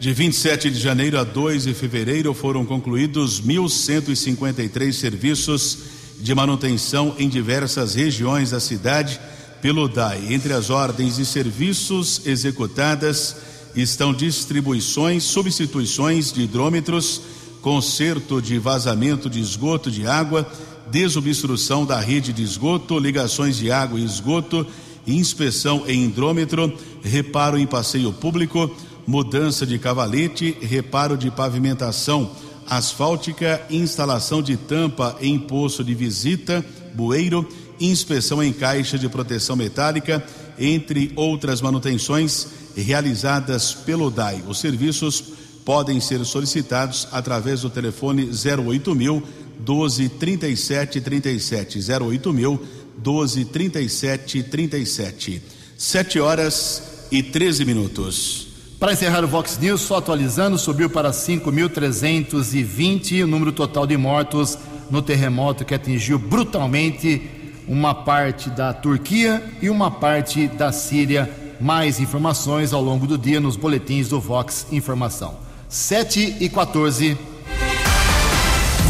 De 0.00 0.12
27 0.12 0.70
de 0.70 0.80
janeiro 0.80 1.18
a 1.18 1.22
2 1.22 1.64
de 1.64 1.74
fevereiro 1.74 2.32
foram 2.32 2.64
concluídos 2.64 3.40
1.153 3.42 4.92
serviços 4.92 5.78
de 6.22 6.32
manutenção 6.36 7.16
em 7.18 7.28
diversas 7.28 7.96
regiões 7.96 8.52
da 8.52 8.60
cidade 8.60 9.20
pelo 9.60 9.88
DAI. 9.88 10.32
Entre 10.32 10.52
as 10.52 10.70
ordens 10.70 11.16
de 11.16 11.26
serviços 11.26 12.22
executadas 12.24 13.36
estão 13.74 14.14
distribuições, 14.14 15.24
substituições 15.24 16.32
de 16.32 16.42
hidrômetros, 16.42 17.20
conserto 17.60 18.40
de 18.40 18.56
vazamento 18.56 19.28
de 19.28 19.40
esgoto 19.40 19.90
de 19.90 20.06
água, 20.06 20.48
desobstrução 20.92 21.84
da 21.84 21.98
rede 21.98 22.32
de 22.32 22.42
esgoto, 22.42 23.00
ligações 23.00 23.56
de 23.56 23.72
água 23.72 23.98
e 23.98 24.04
esgoto, 24.04 24.64
inspeção 25.04 25.82
em 25.88 26.04
hidrômetro, 26.04 26.72
reparo 27.02 27.58
em 27.58 27.66
passeio 27.66 28.12
público, 28.12 28.70
mudança 29.04 29.66
de 29.66 29.76
cavalete, 29.76 30.56
reparo 30.60 31.16
de 31.16 31.32
pavimentação 31.32 32.30
asfáltica, 32.68 33.60
instalação 33.70 34.42
de 34.42 34.56
tampa 34.56 35.16
em 35.20 35.38
poço 35.38 35.82
de 35.82 35.94
visita, 35.94 36.64
bueiro, 36.94 37.48
inspeção 37.80 38.42
em 38.42 38.52
caixa 38.52 38.98
de 38.98 39.08
proteção 39.08 39.56
metálica, 39.56 40.24
entre 40.58 41.12
outras 41.16 41.60
manutenções 41.60 42.46
realizadas 42.76 43.72
pelo 43.74 44.10
DAI. 44.10 44.42
Os 44.46 44.60
serviços 44.60 45.24
podem 45.64 46.00
ser 46.00 46.24
solicitados 46.24 47.08
através 47.12 47.62
do 47.62 47.70
telefone 47.70 48.30
08000 48.30 49.22
1237 49.58 51.00
37 51.00 51.78
08000 51.78 52.60
1237 52.96 54.42
37. 54.42 55.42
7 55.76 56.20
horas 56.20 56.82
e 57.10 57.22
13 57.22 57.64
minutos. 57.64 58.51
Para 58.82 58.92
encerrar 58.94 59.22
o 59.22 59.28
Vox 59.28 59.58
News, 59.58 59.82
só 59.82 59.98
atualizando, 59.98 60.58
subiu 60.58 60.90
para 60.90 61.12
5.320 61.12 63.22
o 63.22 63.28
número 63.28 63.52
total 63.52 63.86
de 63.86 63.96
mortos 63.96 64.58
no 64.90 65.00
terremoto 65.00 65.64
que 65.64 65.72
atingiu 65.72 66.18
brutalmente 66.18 67.22
uma 67.68 67.94
parte 67.94 68.50
da 68.50 68.72
Turquia 68.72 69.40
e 69.62 69.70
uma 69.70 69.88
parte 69.88 70.48
da 70.48 70.72
Síria. 70.72 71.30
Mais 71.60 72.00
informações 72.00 72.72
ao 72.72 72.82
longo 72.82 73.06
do 73.06 73.16
dia 73.16 73.38
nos 73.38 73.54
boletins 73.54 74.08
do 74.08 74.18
Vox 74.18 74.66
Informação. 74.72 75.36
7 75.68 76.38
e 76.40 76.48
14. 76.48 77.16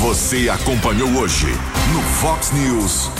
Você 0.00 0.48
acompanhou 0.48 1.10
hoje 1.18 1.48
no 1.92 2.00
Fox 2.00 2.50
News. 2.52 3.10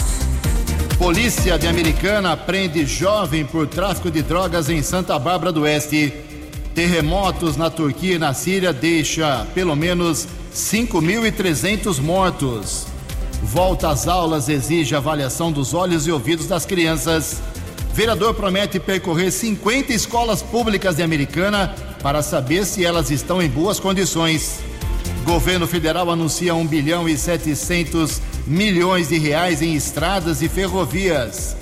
Polícia 0.96 1.58
de 1.58 1.66
Americana 1.66 2.34
prende 2.34 2.86
jovem 2.86 3.44
por 3.44 3.66
tráfico 3.66 4.10
de 4.10 4.22
drogas 4.22 4.70
em 4.70 4.82
Santa 4.82 5.18
Bárbara 5.18 5.52
do 5.52 5.64
Oeste. 5.64 6.31
Terremotos 6.74 7.56
na 7.56 7.68
Turquia 7.68 8.14
e 8.14 8.18
na 8.18 8.32
Síria 8.32 8.72
deixa 8.72 9.46
pelo 9.54 9.76
menos 9.76 10.26
5.300 10.54 12.00
mortos. 12.00 12.86
Volta 13.42 13.90
às 13.90 14.08
aulas 14.08 14.48
exige 14.48 14.94
avaliação 14.94 15.52
dos 15.52 15.74
olhos 15.74 16.06
e 16.06 16.12
ouvidos 16.12 16.46
das 16.46 16.64
crianças. 16.64 17.42
Vereador 17.92 18.32
promete 18.34 18.80
percorrer 18.80 19.30
50 19.30 19.92
escolas 19.92 20.40
públicas 20.40 20.96
de 20.96 21.02
Americana 21.02 21.74
para 22.02 22.22
saber 22.22 22.64
se 22.64 22.84
elas 22.84 23.10
estão 23.10 23.42
em 23.42 23.48
boas 23.48 23.78
condições. 23.78 24.60
Governo 25.24 25.66
federal 25.66 26.10
anuncia 26.10 26.54
1 26.54 26.66
bilhão 26.66 27.08
e 27.08 27.18
700 27.18 28.20
milhões 28.46 29.08
de 29.08 29.18
reais 29.18 29.60
em 29.60 29.74
estradas 29.74 30.40
e 30.40 30.48
ferrovias. 30.48 31.54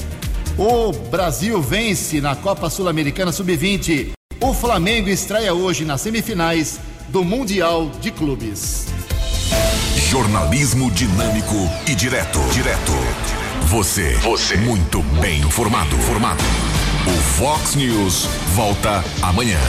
O 0.57 0.93
Brasil 0.93 1.61
vence 1.61 2.21
na 2.21 2.37
Copa 2.37 2.71
Sul-Americana 2.71 3.33
Sub-20. 3.33 4.20
O 4.43 4.55
Flamengo 4.55 5.11
estreia 5.11 5.53
hoje 5.53 5.85
nas 5.85 6.01
semifinais 6.01 6.81
do 7.09 7.23
Mundial 7.23 7.91
de 8.01 8.11
Clubes. 8.11 8.87
Jornalismo 10.09 10.91
dinâmico 10.91 11.55
e 11.87 11.95
direto. 11.95 12.39
Direto. 12.51 12.93
Você. 13.67 14.15
Você. 14.23 14.57
Muito 14.57 15.03
bem 15.21 15.41
informado. 15.41 15.95
Formado. 15.99 16.43
O 17.07 17.23
Fox 17.37 17.75
News 17.75 18.25
volta 18.55 19.05
amanhã. 19.21 19.61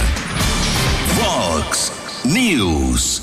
Fox 1.19 1.91
News. 2.23 3.19